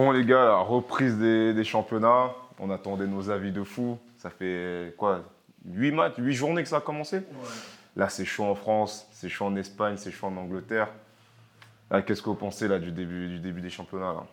Bon 0.00 0.12
les 0.12 0.24
gars, 0.24 0.44
la 0.44 0.58
reprise 0.58 1.16
des, 1.18 1.52
des 1.52 1.64
championnats, 1.64 2.30
on 2.60 2.70
attendait 2.70 3.08
nos 3.08 3.30
avis 3.30 3.50
de 3.50 3.64
fou. 3.64 3.98
Ça 4.18 4.30
fait 4.30 4.94
quoi 4.96 5.24
8 5.68 5.90
matchs, 5.90 6.12
8 6.18 6.34
journées 6.34 6.62
que 6.62 6.68
ça 6.68 6.76
a 6.76 6.80
commencé? 6.80 7.22
Là 7.96 8.08
c'est 8.08 8.24
chaud 8.24 8.44
en 8.44 8.54
France, 8.54 9.08
c'est 9.10 9.28
chaud 9.28 9.46
en 9.46 9.56
Espagne, 9.56 9.96
c'est 9.96 10.12
chaud 10.12 10.28
en 10.28 10.36
Angleterre. 10.36 10.86
Là, 11.90 12.02
Qu'est-ce 12.02 12.22
que 12.22 12.28
vous 12.28 12.36
pensez 12.36 12.68
là, 12.68 12.78
du, 12.78 12.92
début, 12.92 13.26
du 13.26 13.40
début 13.40 13.60
des 13.60 13.70
championnats 13.70 14.12
là? 14.12 14.24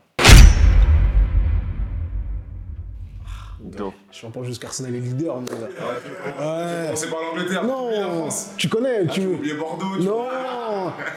Go. 3.62 3.92
Je 4.12 4.18
suis 4.18 4.28
pas 4.28 4.44
jusqu'Arsenal 4.44 4.94
est 4.94 5.00
leader. 5.00 5.42
mais- 5.42 5.50
Ouais. 5.52 6.94
L'Angleterre, 7.34 7.64
Non, 7.64 8.28
tu 8.58 8.70
connais. 8.70 9.08
Tu... 9.08 9.22
Bordeaux, 9.58 9.98
Non, 10.02 10.28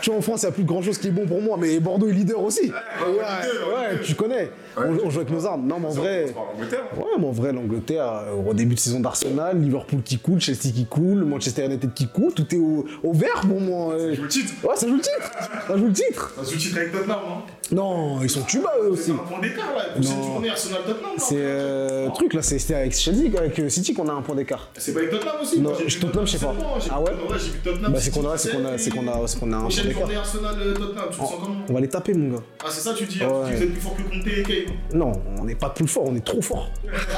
tu 0.00 0.10
vois, 0.10 0.18
en 0.18 0.22
France, 0.22 0.42
il 0.42 0.46
n'y 0.46 0.50
a 0.50 0.52
plus 0.52 0.64
grand 0.64 0.82
chose 0.82 0.98
qui 0.98 1.08
est 1.08 1.12
bon 1.12 1.26
pour 1.26 1.40
moi, 1.42 1.56
mais 1.60 1.78
Bordeaux 1.80 2.08
est 2.08 2.12
leader 2.12 2.42
aussi. 2.42 2.70
Ouais, 2.70 3.06
ouais, 3.06 4.00
tu 4.04 4.14
connais. 4.14 4.50
On, 4.76 4.96
on 5.04 5.10
joue 5.10 5.20
avec 5.20 5.30
nos 5.30 5.44
armes. 5.46 5.66
Non, 5.66 5.78
mais 5.80 5.86
en 5.86 5.90
vrai. 5.90 6.26
Ouais, 6.58 7.04
mais 7.18 7.26
en 7.26 7.30
vrai, 7.32 7.52
l'Angleterre, 7.52 8.06
euh, 8.28 8.50
au 8.50 8.54
début 8.54 8.74
de 8.74 8.80
saison 8.80 9.00
d'Arsenal, 9.00 9.60
Liverpool 9.60 10.02
qui 10.02 10.18
coule, 10.18 10.40
Chelsea 10.40 10.72
qui 10.74 10.86
coule, 10.86 11.24
Manchester 11.24 11.66
United 11.66 11.92
qui 11.94 12.06
coule, 12.08 12.32
tout 12.32 12.46
est 12.54 12.58
au, 12.58 12.84
au 13.02 13.12
vert 13.12 13.40
pour 13.48 13.60
moi. 13.60 13.94
euh. 13.94 14.14
le 14.16 14.28
titre. 14.28 14.52
Ouais, 14.64 14.76
ça 14.76 14.86
joue 14.86 14.94
le 14.96 15.00
titre. 15.00 15.30
Ça 15.66 15.76
joue 15.76 15.86
le 15.86 15.92
titre. 15.92 16.34
Un 16.40 16.44
sous-titre 16.44 16.76
avec 16.78 16.92
Tottenham, 16.92 17.18
hein. 17.18 17.42
Non, 17.70 18.20
ils 18.22 18.30
sont 18.30 18.42
tuba 18.42 18.70
eux 18.82 18.88
aussi. 18.90 19.10
Un 19.10 19.16
point 19.16 19.40
d'écart, 19.40 19.74
là. 19.76 19.84
Pour 19.94 20.02
cette 20.04 20.16
Non. 20.16 20.22
journée, 20.24 20.48
Arsenal-Tottenham, 20.50 21.10
là. 21.16 21.18
C'est 21.18 21.34
euh, 21.36 22.08
truc 22.10 22.32
là, 22.34 22.42
c'est 22.42 22.58
c'était 22.58 22.74
avec 22.74 22.94
Chelsea, 22.94 23.36
avec 23.36 23.58
euh, 23.58 23.68
City 23.68 23.92
qu'on 23.94 24.08
a 24.08 24.12
un 24.12 24.22
point 24.22 24.34
d'écart. 24.34 24.70
C'est 24.78 24.92
pas 24.94 25.00
avec 25.00 25.10
Tottenham 25.10 25.34
aussi 25.42 25.60
Non, 25.60 25.72
je- 25.86 25.98
Tottenham, 25.98 26.26
je 26.26 26.32
sais 26.32 26.38
pas. 26.38 26.54
c'est 26.80 26.88
Ah 26.90 27.00
ouais 27.00 27.10
j'ai 27.38 27.50
vu 27.50 27.58
Tottenham. 27.58 27.92
Bah, 27.92 27.98
c'est 28.00 28.10
qu'on 28.10 28.28
a, 28.28 28.38
c'est 28.38 28.50
qu'on 28.52 28.64
a, 28.64 28.78
c'est 28.78 28.90
qu'on 28.90 29.06
a, 29.08 29.26
c'est 29.26 29.38
qu'on 29.38 29.52
a 29.52 29.56
un 29.56 29.60
point 29.60 29.68
d'écart. 29.68 29.98
journée 30.00 30.16
Arsenal-Tottenham, 30.16 31.04
tu 31.10 31.18
te 31.18 31.22
sens 31.24 31.34
comment 31.42 31.56
On 31.68 31.72
va 31.74 31.80
les 31.80 31.88
taper, 31.88 32.14
mon 32.14 32.36
gars. 32.36 32.42
Ah, 32.64 32.66
c'est 32.70 32.80
ça, 32.80 32.94
tu 32.94 33.04
dis, 33.04 33.18
Ouais. 33.20 33.26
hein, 33.26 33.50
vous 33.54 33.62
êtes 33.62 33.72
plus 33.72 33.80
fort 33.80 33.96
que 33.96 34.02
Conte 34.02 34.26
et 34.26 34.42
Kane. 34.42 34.74
Non, 34.98 35.12
on 35.38 35.44
n'est 35.44 35.54
pas 35.54 35.70
plus 35.70 35.86
fort, 35.86 36.04
on 36.06 36.16
est 36.16 36.24
trop 36.24 36.40
fort. 36.40 36.70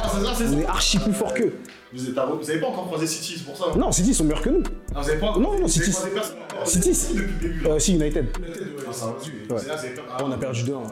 Ah, 0.03 0.11
c'est 0.15 0.25
ça, 0.27 0.33
c'est 0.37 0.45
On 0.57 0.61
est 0.61 0.67
archi 0.67 0.99
plus 0.99 1.13
fort 1.13 1.33
qu'eux. 1.35 1.53
Vous 1.93 2.09
êtes 2.09 2.17
à- 2.19 2.27
vous 2.27 2.49
avez 2.51 2.61
pas 2.61 2.69
encore 2.69 2.87
croisé 2.87 3.07
City, 3.07 3.35
c'est 3.39 3.45
pour 3.45 3.57
ça. 3.57 3.77
Non, 3.77 3.91
City, 3.91 4.11
ils 4.11 4.15
sont 4.15 4.25
meilleurs 4.25 4.43
que 4.43 4.51
nous. 4.51 4.63
Ah, 4.95 5.01
vous 5.01 5.09
avez 5.11 5.19
pas 5.19 5.27
Non, 5.33 5.41
non, 5.41 5.51
vous 5.51 5.57
avez 5.59 5.69
City. 5.69 5.91
croisé 5.91 6.11
personne 6.11 6.37
encore. 6.49 6.67
City. 6.69 6.91
Depuis 6.91 7.17
le 7.25 7.49
début. 7.49 7.67
Euh, 7.67 7.79
si, 7.81 7.95
United. 7.95 8.27
Ah, 8.89 8.93
ça 8.93 9.15
dessus. 9.19 9.33
C'est 9.49 9.69
là, 9.69 9.77
vous 9.77 9.85
avez 9.85 9.95
pas- 9.95 10.03
Ah, 10.17 10.23
On 10.25 10.31
a 10.31 10.37
perdu 10.37 10.63
2-1. 10.63 10.79
ouais. 10.79 10.85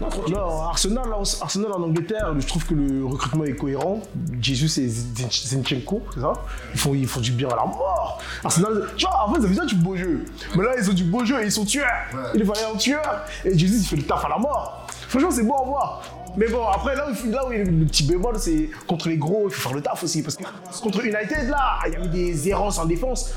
Non, 0.00 0.08
tranquille. 0.08 0.34
Non, 0.34 0.62
Arsenal, 0.62 1.08
là, 1.10 1.16
Arsenal 1.40 1.72
en 1.72 1.82
Angleterre, 1.82 2.32
je 2.38 2.46
trouve 2.46 2.64
que 2.64 2.74
le 2.74 3.04
recrutement 3.04 3.42
est 3.42 3.56
cohérent. 3.56 4.00
Jesus 4.40 4.80
et 4.80 4.86
Zin- 4.86 5.28
Zinchenko, 5.28 6.02
c'est 6.14 6.20
ça? 6.20 6.34
Ils 6.72 6.78
font, 6.78 6.94
ils 6.94 7.08
font 7.08 7.18
du 7.18 7.32
bien 7.32 7.48
à 7.48 7.56
la 7.56 7.64
mort. 7.64 8.20
Arsenal, 8.44 8.84
tu 8.96 9.04
vois, 9.06 9.22
avant 9.24 9.34
ils 9.34 9.38
avaient 9.40 9.48
déjà 9.48 9.64
du 9.64 9.74
beau 9.74 9.96
jeu. 9.96 10.20
Mais 10.54 10.62
là, 10.62 10.74
ils 10.78 10.88
ont 10.88 10.92
du 10.92 11.02
beau 11.02 11.24
jeu 11.24 11.42
et 11.42 11.46
ils 11.46 11.50
sont 11.52 11.64
tueurs. 11.64 11.88
Il 12.36 12.44
fallait 12.46 12.72
un 12.72 12.76
tueur. 12.76 13.24
Et 13.44 13.58
Jesus, 13.58 13.78
il 13.80 13.84
fait 13.86 13.96
le 13.96 14.02
taf 14.04 14.24
à 14.24 14.28
la 14.28 14.38
mort. 14.38 14.86
Franchement, 15.08 15.30
c'est 15.30 15.42
beau 15.42 15.54
à 15.54 15.64
voir. 15.64 16.02
Mais 16.36 16.46
bon, 16.48 16.64
après, 16.68 16.94
là 16.94 17.06
où, 17.08 17.30
là 17.30 17.46
où 17.48 17.52
il 17.52 17.58
y 17.58 17.62
a 17.62 17.64
le 17.64 17.86
petit 17.86 18.04
bémol, 18.04 18.38
c'est 18.38 18.70
contre 18.86 19.08
les 19.08 19.16
gros, 19.16 19.48
il 19.48 19.52
faut 19.52 19.68
faire 19.68 19.74
le 19.74 19.82
taf 19.82 20.02
aussi. 20.04 20.22
Parce 20.22 20.36
que 20.36 20.44
contre 20.80 21.04
United, 21.04 21.48
là, 21.48 21.78
il 21.86 21.94
y 21.94 21.96
avait 21.96 22.08
des 22.08 22.48
errances 22.48 22.78
en 22.78 22.84
défense. 22.84 23.34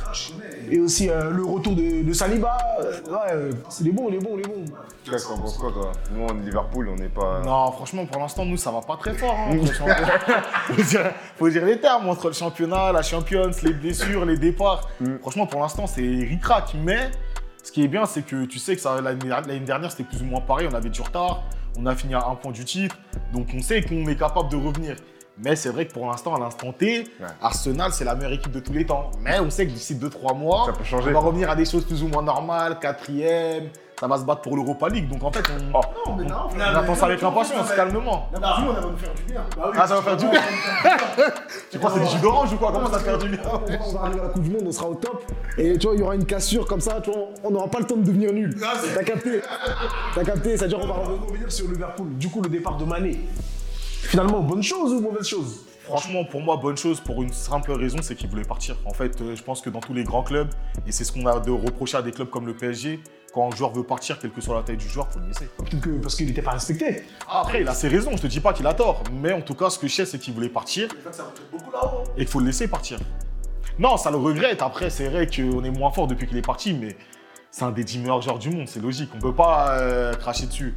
Et 0.69 0.79
aussi 0.79 1.09
euh, 1.09 1.31
le 1.31 1.43
retour 1.43 1.73
de, 1.75 2.03
de 2.03 2.13
Saliba. 2.13 2.57
Euh, 2.81 2.91
Ouais, 3.09 3.17
euh, 3.31 3.51
c'est 3.69 3.83
les 3.85 3.91
bons, 3.91 4.09
les 4.09 4.19
bons, 4.19 4.35
les 4.35 4.43
bons. 4.43 4.65
Qu'est-ce 5.09 5.25
qu'on 5.27 5.37
pense 5.39 5.57
quoi 5.57 5.71
toi 5.71 5.91
Nous 6.13 6.21
on 6.23 6.37
est 6.41 6.45
Liverpool, 6.45 6.89
on 6.89 6.95
n'est 6.95 7.09
pas. 7.09 7.41
Non, 7.43 7.71
franchement, 7.71 8.05
pour 8.05 8.21
l'instant, 8.21 8.45
nous, 8.45 8.57
ça 8.57 8.71
va 8.71 8.81
pas 8.81 8.97
très 8.97 9.13
fort. 9.13 9.35
Hein, 9.35 9.57
faut, 10.67 10.81
dire, 10.83 11.11
faut 11.37 11.49
dire 11.49 11.65
les 11.65 11.79
termes 11.79 12.07
entre 12.07 12.27
le 12.27 12.33
championnat, 12.33 12.91
la 12.91 13.01
Champions, 13.01 13.51
les 13.63 13.73
blessures, 13.73 14.25
les 14.25 14.37
départs. 14.37 14.89
Franchement, 15.21 15.47
pour 15.47 15.61
l'instant, 15.61 15.87
c'est 15.87 16.01
ric-rac. 16.01 16.75
Mais 16.83 17.09
ce 17.63 17.71
qui 17.71 17.83
est 17.83 17.87
bien, 17.87 18.05
c'est 18.05 18.21
que 18.25 18.45
tu 18.45 18.59
sais 18.59 18.75
que 18.75 19.01
l'année 19.01 19.59
dernière, 19.61 19.91
c'était 19.91 20.03
plus 20.03 20.21
ou 20.21 20.25
moins 20.25 20.41
pareil. 20.41 20.67
On 20.71 20.75
avait 20.75 20.89
du 20.89 21.01
retard. 21.01 21.43
On 21.77 21.85
a 21.85 21.95
fini 21.95 22.13
à 22.13 22.25
un 22.27 22.35
point 22.35 22.51
du 22.51 22.65
titre. 22.65 22.97
Donc, 23.33 23.47
on 23.55 23.61
sait 23.61 23.81
qu'on 23.81 24.05
est 24.07 24.15
capable 24.17 24.49
de 24.49 24.57
revenir. 24.57 24.95
Mais 25.37 25.55
c'est 25.55 25.69
vrai 25.69 25.87
que 25.87 25.93
pour 25.93 26.05
l'instant, 26.07 26.35
à 26.35 26.39
l'instant 26.39 26.71
T, 26.73 27.05
Ouais. 27.19 27.27
Arsenal, 27.41 27.91
c'est 27.93 28.03
la 28.03 28.13
meilleure 28.15 28.33
équipe 28.33 28.51
de 28.51 28.59
tous 28.59 28.73
les 28.73 28.85
temps. 28.85 29.09
Mais 29.21 29.39
on 29.39 29.49
sait 29.49 29.65
que 29.65 29.71
d'ici 29.71 29.95
2-3 29.95 30.35
mois, 30.37 30.65
Ça 30.67 30.73
peut 30.73 30.83
changer. 30.83 31.09
on 31.09 31.13
va 31.13 31.19
revenir 31.19 31.49
à 31.49 31.55
des 31.55 31.65
choses 31.65 31.85
plus 31.85 32.03
ou 32.03 32.07
moins 32.09 32.21
normales, 32.21 32.77
quatrième. 32.79 33.69
Ça 34.01 34.07
va 34.07 34.17
se 34.17 34.23
battre 34.25 34.41
pour 34.41 34.55
l'Europa 34.57 34.89
League. 34.89 35.07
Donc, 35.07 35.23
en 35.23 35.31
fait, 35.31 35.43
on, 35.51 35.77
Oh. 35.77 36.15
on 36.17 36.59
attend 36.59 36.95
ça 36.95 37.05
avec 37.05 37.21
impatience, 37.21 37.71
calmement. 37.71 38.27
on 38.33 38.39
va 38.39 38.81
nous 38.81 38.97
faire 38.97 39.13
du 39.13 39.23
bien. 39.31 39.41
Ah, 39.77 39.85
ça 39.87 39.95
va 39.97 40.01
faire 40.01 40.17
du 40.17 40.25
bien 40.27 40.41
Tu 41.71 41.77
crois 41.77 41.91
que 41.91 41.99
c'est 41.99 42.05
du 42.05 42.11
jus 42.11 42.19
d'orange 42.19 42.51
ou 42.51 42.57
quoi? 42.57 42.71
Comment 42.71 42.87
ça 42.87 42.93
va 42.97 42.99
faire 43.03 43.17
du 43.19 43.29
bien? 43.29 43.39
On 43.45 43.91
va 43.93 43.99
arriver 44.01 44.19
à 44.19 44.23
la 44.23 44.29
Coupe 44.29 44.41
du 44.41 44.49
Monde, 44.49 44.63
on 44.65 44.71
sera 44.71 44.89
au 44.89 44.95
top. 44.95 45.23
Et 45.55 45.77
tu 45.77 45.85
vois, 45.85 45.95
il 45.95 45.99
y 45.99 46.03
aura 46.03 46.15
une 46.15 46.25
cassure 46.25 46.65
comme 46.65 46.81
ça, 46.81 46.99
tu 46.99 47.11
vois, 47.11 47.25
on 47.43 47.51
n'aura 47.51 47.67
pas 47.67 47.77
le 47.77 47.85
temps 47.85 47.95
de 47.95 48.01
devenir 48.03 48.33
nul. 48.33 48.57
T'as 48.95 49.03
capté? 49.03 49.39
T'as 50.15 50.23
capté, 50.23 50.57
c'est-à-dire 50.57 50.79
on 50.81 50.87
va 50.87 50.93
On 50.93 50.97
va 50.97 51.03
revenir. 51.03 51.27
revenir 51.27 51.51
sur 51.51 51.67
Liverpool. 51.67 52.07
Du 52.17 52.27
coup, 52.29 52.41
le 52.41 52.49
départ 52.49 52.77
de 52.77 52.85
Mané. 52.85 53.19
Finalement, 54.01 54.39
bonne 54.39 54.63
chose 54.63 54.93
ou 54.93 54.99
mauvaise 55.01 55.27
chose? 55.27 55.59
Franchement, 55.83 56.23
pour 56.23 56.41
moi, 56.41 56.57
bonne 56.57 56.77
chose 56.77 56.99
pour 57.01 57.21
une 57.21 57.33
simple 57.33 57.71
raison, 57.73 57.97
c'est 58.01 58.15
qu'il 58.15 58.29
voulait 58.29 58.43
partir. 58.45 58.77
En 58.85 58.93
fait, 58.93 59.19
euh, 59.21 59.35
je 59.35 59.43
pense 59.43 59.61
que 59.61 59.69
dans 59.69 59.79
tous 59.79 59.93
les 59.93 60.03
grands 60.03 60.23
clubs, 60.23 60.47
et 60.87 60.91
c'est 60.91 61.03
ce 61.03 61.11
qu'on 61.11 61.25
a 61.27 61.39
de 61.39 61.51
reprocher 61.51 61.97
à 61.97 62.01
des 62.01 62.11
clubs 62.11 62.29
comme 62.29 62.45
le 62.47 62.53
PSG, 62.55 62.99
quand 63.33 63.51
un 63.51 63.55
joueur 63.55 63.71
veut 63.71 63.83
partir, 63.83 64.19
quelle 64.19 64.31
que 64.31 64.41
soit 64.41 64.55
la 64.55 64.63
taille 64.63 64.77
du 64.77 64.87
joueur, 64.89 65.07
faut 65.11 65.19
le 65.19 65.27
laisser. 65.27 65.45
Peut-être 65.57 65.79
que 65.81 65.89
parce 66.01 66.15
qu'il 66.15 66.25
n'était 66.27 66.41
pas 66.41 66.51
respecté. 66.51 67.03
Après, 67.29 67.61
il 67.61 67.67
a 67.67 67.73
ses 67.73 67.87
raisons, 67.87 68.11
je 68.17 68.21
te 68.21 68.27
dis 68.27 68.39
pas 68.39 68.51
qu'il 68.53 68.67
a 68.67 68.73
tort, 68.73 69.03
mais 69.13 69.31
en 69.31 69.41
tout 69.41 69.55
cas, 69.55 69.69
ce 69.69 69.79
que 69.79 69.87
je 69.87 69.95
sais, 69.95 70.05
c'est 70.05 70.19
qu'il 70.19 70.33
voulait 70.33 70.49
partir 70.49 70.89
et 72.17 72.19
qu'il 72.19 72.27
faut 72.27 72.39
le 72.39 72.47
laisser 72.47 72.67
partir. 72.67 72.99
Non, 73.79 73.95
ça 73.97 74.11
le 74.11 74.17
regrette. 74.17 74.61
Après, 74.61 74.89
c'est 74.89 75.07
vrai 75.07 75.27
qu'on 75.27 75.63
est 75.63 75.71
moins 75.71 75.91
fort 75.91 76.07
depuis 76.07 76.27
qu'il 76.27 76.37
est 76.37 76.45
parti, 76.45 76.73
mais 76.73 76.95
c'est 77.49 77.63
un 77.63 77.71
des 77.71 77.83
10 77.83 77.99
meilleurs 77.99 78.21
joueurs 78.21 78.37
du 78.39 78.49
monde, 78.49 78.67
c'est 78.67 78.81
logique. 78.81 79.09
On 79.15 79.19
peut 79.19 79.33
pas 79.33 79.77
euh, 79.79 80.13
cracher 80.13 80.45
dessus. 80.45 80.75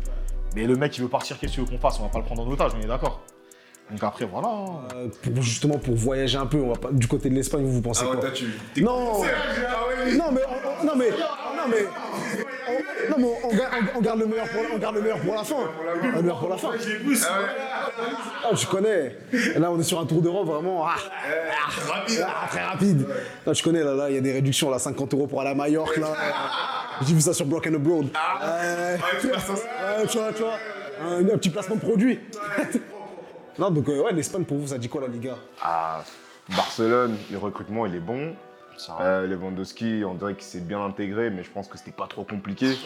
Mais 0.54 0.64
le 0.64 0.76
mec, 0.76 0.96
il 0.96 1.02
veut 1.02 1.08
partir, 1.08 1.38
qu'est-ce 1.38 1.52
que 1.52 1.56
tu 1.56 1.60
veux 1.62 1.66
qu'on 1.76 1.78
fasse? 1.82 1.98
On 1.98 2.04
va 2.04 2.08
pas 2.08 2.18
le 2.20 2.24
prendre 2.24 2.42
en 2.46 2.50
otage, 2.50 2.72
on 2.78 2.80
est 2.80 2.86
d'accord. 2.86 3.20
Donc 3.90 4.02
après, 4.02 4.24
voilà. 4.24 4.48
Euh, 4.94 5.08
pour- 5.22 5.42
justement 5.42 5.76
pour 5.78 5.94
voyager 5.94 6.38
un 6.38 6.46
peu, 6.46 6.58
on 6.58 6.68
va 6.72 6.78
pas 6.78 6.90
du 6.92 7.06
côté 7.08 7.28
de 7.28 7.34
l'Espagne, 7.34 7.64
vous, 7.64 7.72
vous 7.72 7.82
pensez 7.82 8.04
quoi? 8.12 8.20
Non 8.80 9.20
Non 10.16 10.30
mais 10.32 10.40
on- 10.48 10.82
on- 10.82 10.84
non 10.86 10.92
mais 10.96 11.10
non 11.10 11.68
mais 11.68 12.43
non, 13.18 13.26
mais 13.26 13.48
on, 13.50 13.56
garde, 13.56 13.74
on 13.96 14.00
garde 14.00 14.20
le 14.20 14.26
meilleur 14.26 14.48
pour 14.48 14.62
on 14.74 14.78
garde 14.78 14.94
le 14.96 15.02
meilleur 15.02 15.18
pour 15.18 15.34
la 15.34 15.44
fin. 15.44 15.56
Le 16.14 16.22
meilleur 16.22 16.38
pour 16.38 16.48
la 16.48 16.56
fin. 16.56 16.70
Ah, 18.44 18.54
tu 18.56 18.66
connais. 18.66 19.16
Là 19.56 19.70
on 19.70 19.78
est 19.78 19.84
sur 19.84 20.00
un 20.00 20.06
tour 20.06 20.20
d'Europe 20.20 20.46
vraiment 20.46 20.86
ah, 20.86 20.94
ah, 20.96 22.48
très 22.48 22.62
rapide. 22.62 23.06
Là 23.46 23.52
tu 23.52 23.62
connais 23.62 23.82
là 23.84 23.94
là 23.94 24.10
il 24.10 24.16
y 24.16 24.18
a 24.18 24.20
des 24.20 24.32
réductions 24.32 24.70
là 24.70 24.78
50 24.78 25.14
euros 25.14 25.26
pour 25.26 25.40
aller 25.40 25.50
à 25.50 25.54
Majorque 25.54 25.96
là. 25.96 26.08
J'ai 27.02 27.14
vu 27.14 27.20
ça 27.20 27.32
sur 27.32 27.46
Block 27.46 27.66
and 27.66 27.74
Abroad. 27.74 28.06
Euh, 28.42 28.96
tu 29.20 29.26
vois, 30.18 30.32
tu 30.32 30.42
vois, 30.42 30.58
un, 31.04 31.20
un 31.24 31.38
petit 31.38 31.50
placement 31.50 31.76
de 31.76 31.80
produit. 31.80 32.20
Non 33.56 33.70
donc 33.70 33.88
euh, 33.88 34.02
ouais 34.02 34.12
l'Espagne 34.12 34.42
pour 34.42 34.56
vous 34.56 34.66
ça 34.66 34.78
dit 34.78 34.88
quoi 34.88 35.02
la 35.02 35.06
Liga? 35.06 35.36
Ah, 35.62 36.02
Barcelone, 36.56 37.16
le 37.30 37.38
recrutement 37.38 37.86
il 37.86 37.94
est 37.94 38.00
bon. 38.00 38.34
Euh, 39.00 39.26
Lewandowski, 39.26 40.04
on 40.06 40.14
dirait 40.14 40.34
qu'il 40.34 40.44
s'est 40.44 40.60
bien 40.60 40.84
intégré, 40.84 41.30
mais 41.30 41.42
je 41.44 41.50
pense 41.50 41.68
que 41.68 41.78
c'était 41.78 41.92
pas 41.92 42.06
trop 42.06 42.24
compliqué. 42.24 42.76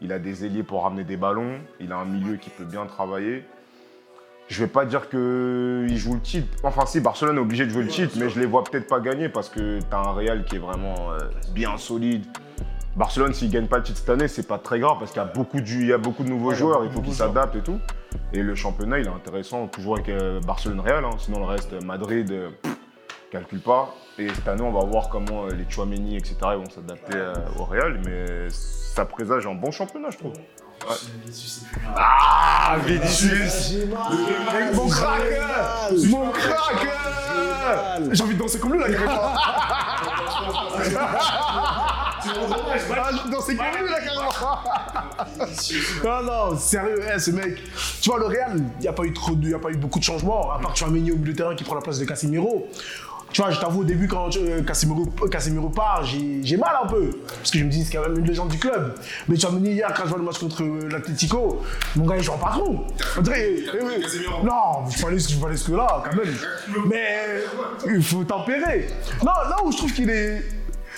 Il 0.00 0.12
a 0.12 0.18
des 0.18 0.44
ailiers 0.44 0.62
pour 0.62 0.82
ramener 0.84 1.04
des 1.04 1.16
ballons. 1.16 1.58
Il 1.80 1.92
a 1.92 1.96
un 1.96 2.04
milieu 2.04 2.36
qui 2.36 2.50
peut 2.50 2.64
bien 2.64 2.86
travailler. 2.86 3.44
Je 4.48 4.64
vais 4.64 4.70
pas 4.70 4.86
dire 4.86 5.10
qu'il 5.10 5.96
joue 5.98 6.14
le 6.14 6.20
titre. 6.20 6.48
Enfin, 6.64 6.86
si, 6.86 7.00
Barcelone 7.00 7.36
est 7.36 7.40
obligé 7.40 7.66
de 7.66 7.70
jouer 7.70 7.82
le 7.82 7.88
titre, 7.90 8.14
mais 8.18 8.30
je 8.30 8.40
les 8.40 8.46
vois 8.46 8.64
peut-être 8.64 8.86
pas 8.86 8.98
gagner 8.98 9.28
parce 9.28 9.50
que 9.50 9.78
tu 9.78 9.86
as 9.92 9.98
un 9.98 10.12
Real 10.12 10.44
qui 10.44 10.56
est 10.56 10.60
vraiment 10.60 11.12
euh, 11.12 11.18
bien 11.52 11.76
solide. 11.76 12.24
Barcelone, 12.96 13.34
s'il 13.34 13.50
gagne 13.50 13.66
pas 13.66 13.76
le 13.76 13.82
titre 13.84 13.98
cette 13.98 14.08
année, 14.08 14.26
c'est 14.26 14.48
pas 14.48 14.58
très 14.58 14.80
grave 14.80 14.96
parce 14.98 15.12
qu'il 15.12 15.20
y 15.20 15.24
a 15.24 15.28
beaucoup 15.28 15.60
de, 15.60 15.66
il 15.66 15.86
y 15.86 15.92
a 15.92 15.98
beaucoup 15.98 16.24
de 16.24 16.30
nouveaux 16.30 16.54
joueurs, 16.54 16.82
il 16.84 16.90
faut 16.90 17.02
qu'ils 17.02 17.14
s'adaptent 17.14 17.56
et 17.56 17.60
tout. 17.60 17.78
Et 18.32 18.42
le 18.42 18.54
championnat, 18.54 18.98
il 18.98 19.06
est 19.06 19.10
intéressant, 19.10 19.66
toujours 19.68 19.96
avec 19.96 20.08
euh, 20.08 20.40
Barcelone-Real. 20.40 21.04
hein. 21.04 21.10
Sinon, 21.18 21.40
le 21.40 21.44
reste, 21.44 21.74
Madrid, 21.84 22.30
euh, 22.32 22.48
pff, 22.62 22.77
calcule 23.30 23.60
pas. 23.60 23.94
Et 24.18 24.28
cette 24.34 24.48
année, 24.48 24.62
on 24.62 24.72
va 24.72 24.84
voir 24.84 25.08
comment 25.08 25.44
euh, 25.46 25.50
les 25.50 25.68
Chouameni, 25.68 26.16
etc., 26.16 26.36
vont 26.42 26.68
s'adapter 26.70 27.16
euh, 27.16 27.34
au 27.58 27.64
Real. 27.64 28.00
Mais 28.04 28.48
ça 28.50 29.04
présage 29.04 29.46
un 29.46 29.54
bon 29.54 29.70
championnat, 29.70 30.10
je 30.10 30.18
trouve. 30.18 30.32
Ah, 31.96 32.76
Vinicius 32.84 33.74
Mon 34.74 34.88
crack 34.88 35.22
Mon 36.08 36.30
crack 36.30 36.86
J'ai 38.12 38.22
envie 38.22 38.34
de 38.34 38.38
danser 38.38 38.58
comme 38.60 38.74
lui 38.74 38.80
là. 38.80 38.86
Ah, 42.20 43.10
danser 43.30 43.56
comme 43.56 43.66
lui 43.66 43.90
là, 43.90 44.00
carrément. 44.00 44.58
Non, 46.04 46.22
non, 46.22 46.56
sérieux, 46.56 47.00
eh, 47.14 47.18
ce 47.18 47.30
mec. 47.30 47.62
Tu 48.00 48.10
vois, 48.10 48.18
le 48.18 48.26
Real, 48.26 48.56
il 48.56 48.80
n'y 48.80 48.88
a, 48.88 48.92
pas 48.92 49.04
eu 49.04 49.12
trop 49.12 49.34
de- 49.34 49.48
y 49.48 49.54
a 49.54 49.58
pas 49.58 49.70
eu 49.70 49.76
beaucoup 49.76 49.98
de 49.98 50.04
changements, 50.04 50.52
à 50.52 50.58
part 50.58 50.74
Meunier 50.90 51.12
au 51.12 51.16
milieu 51.16 51.32
de 51.32 51.36
terrain 51.36 51.54
qui 51.54 51.64
prend 51.64 51.74
la 51.74 51.80
place 51.80 51.98
de 51.98 52.04
Casemiro. 52.04 52.68
Tu 53.32 53.42
vois, 53.42 53.50
je 53.50 53.60
t'avoue, 53.60 53.82
au 53.82 53.84
début, 53.84 54.08
quand 54.08 54.34
euh, 54.36 54.62
Casemiro, 54.62 55.04
Casemiro 55.30 55.68
part, 55.68 56.02
j'ai 56.04 56.56
mal 56.56 56.74
un 56.82 56.86
peu. 56.86 57.10
Parce 57.26 57.50
que 57.50 57.58
je 57.58 57.64
me 57.64 57.70
dis, 57.70 57.84
c'est 57.84 57.92
quand 57.96 58.02
même 58.02 58.18
une 58.18 58.26
légende 58.26 58.48
du 58.48 58.58
club. 58.58 58.94
Mais 59.28 59.36
tu 59.36 59.46
as 59.46 59.50
Meunier 59.50 59.72
hier, 59.72 59.92
quand 59.94 60.04
je 60.04 60.08
vois 60.08 60.18
le 60.18 60.24
match 60.24 60.38
contre 60.38 60.62
euh, 60.62 60.88
l'Atletico, 60.90 61.62
mon 61.96 62.06
gars, 62.06 62.16
il 62.16 62.22
joue 62.22 62.32
en 62.32 62.38
patron. 62.38 62.86
On 63.18 63.20
dirait, 63.20 63.56
eh 63.74 63.84
oui. 63.84 64.04
Non, 64.44 64.88
je 64.90 64.96
pas 64.96 65.02
pas 65.02 65.08
aller 65.08 65.18
jusque 65.56 65.68
là, 65.68 66.02
quand 66.04 66.16
même. 66.16 66.34
Mais 66.86 67.42
il 67.86 68.02
faut 68.02 68.24
tempérer. 68.24 68.88
Non, 69.20 69.26
là 69.26 69.56
où 69.64 69.72
je 69.72 69.76
trouve 69.76 69.92
qu'il 69.92 70.08
est 70.08 70.42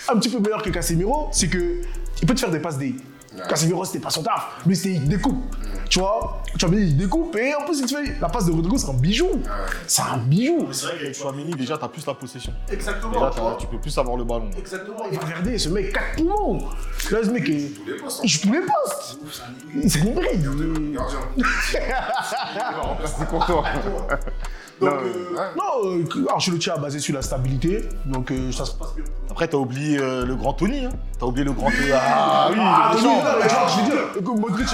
un 0.09 0.17
petit 0.17 0.29
peu 0.29 0.39
meilleur 0.39 0.63
que 0.63 0.71
Casemiro, 0.71 1.29
c'est 1.33 1.49
que 1.49 1.83
il 2.23 2.29
peut 2.29 2.35
te 2.35 2.41
faire 2.41 2.51
des 2.51 2.61
passes 2.61 2.79
D. 2.79 2.95
Casemiro, 3.49 3.85
c'était 3.85 4.01
pas 4.01 4.11
son 4.11 4.23
taf. 4.23 4.61
Lui, 4.67 4.77
c'était 4.77 4.99
des 4.99 5.19
coupes. 5.19 5.57
Tu 5.91 5.99
vois, 5.99 6.41
tu 6.57 6.67
vois, 6.67 6.77
il 6.79 6.97
découpe 6.97 7.35
et 7.37 7.53
en 7.53 7.65
plus, 7.65 7.81
il 7.81 7.87
te 7.87 7.97
fait 7.97 8.15
la 8.21 8.29
passe 8.29 8.47
de 8.47 8.53
Rodrigo, 8.53 8.79
c'est 8.79 8.89
un 8.89 8.95
bijou. 8.95 9.29
C'est 9.89 10.03
un 10.03 10.19
bijou. 10.19 10.69
C'est 10.71 10.87
vrai 10.87 10.99
qu'avec 10.99 11.15
Chouameni, 11.17 11.51
déjà, 11.53 11.77
t'as 11.77 11.89
plus 11.89 12.07
la 12.07 12.15
possession. 12.15 12.53
Exactement. 12.71 13.13
Déjà, 13.13 13.57
tu 13.59 13.67
peux 13.67 13.79
plus 13.79 13.99
avoir 13.99 14.17
le 14.17 14.23
ballon. 14.23 14.51
Exactement. 14.57 15.03
Il 15.11 15.19
va 15.19 15.27
regarder, 15.27 15.59
ce 15.59 15.69
mec, 15.69 15.93
4 15.93 16.05
poumons. 16.17 16.59
Là, 17.11 17.19
ce 17.25 17.31
mec, 17.31 17.43
il 17.49 17.75
joue 18.29 18.41
tous 18.41 18.53
les 18.53 18.61
postes. 18.61 19.19
C'est 19.89 19.99
une 19.99 20.07
hybride. 20.13 20.49
C'est 23.05 23.29
pour 23.29 23.45
toi. 23.47 23.65
Donc, 24.81 24.93
non, 25.57 25.65
euh, 25.85 26.05
non 26.15 26.75
a 26.75 26.79
basé 26.79 27.01
sur 27.01 27.15
la 27.15 27.21
stabilité, 27.21 27.85
donc 28.07 28.31
euh, 28.31 28.51
ça 28.51 28.65
se 28.65 28.73
passe 28.73 28.95
bien. 28.95 29.05
Après, 29.31 29.47
t'as 29.47 29.59
oublié 29.59 29.99
euh, 29.99 30.25
le 30.25 30.35
grand 30.37 30.55
Tony, 30.55 30.87
hein. 30.87 30.91
T'as 31.19 31.27
oublié 31.27 31.45
le 31.45 31.53
grand 31.53 31.71
Tony. 31.71 31.91
Ah 31.93 32.49
oui, 32.51 32.57
Ah, 32.59 32.93
le 32.95 33.01
Tony, 33.03 33.15
méchant. 33.15 33.25
non, 33.25 33.31
mais 33.43 33.49
genre, 33.49 33.69
je 33.69 33.81
veux 33.83 34.23
dire, 34.23 34.35
Modric 34.41 34.69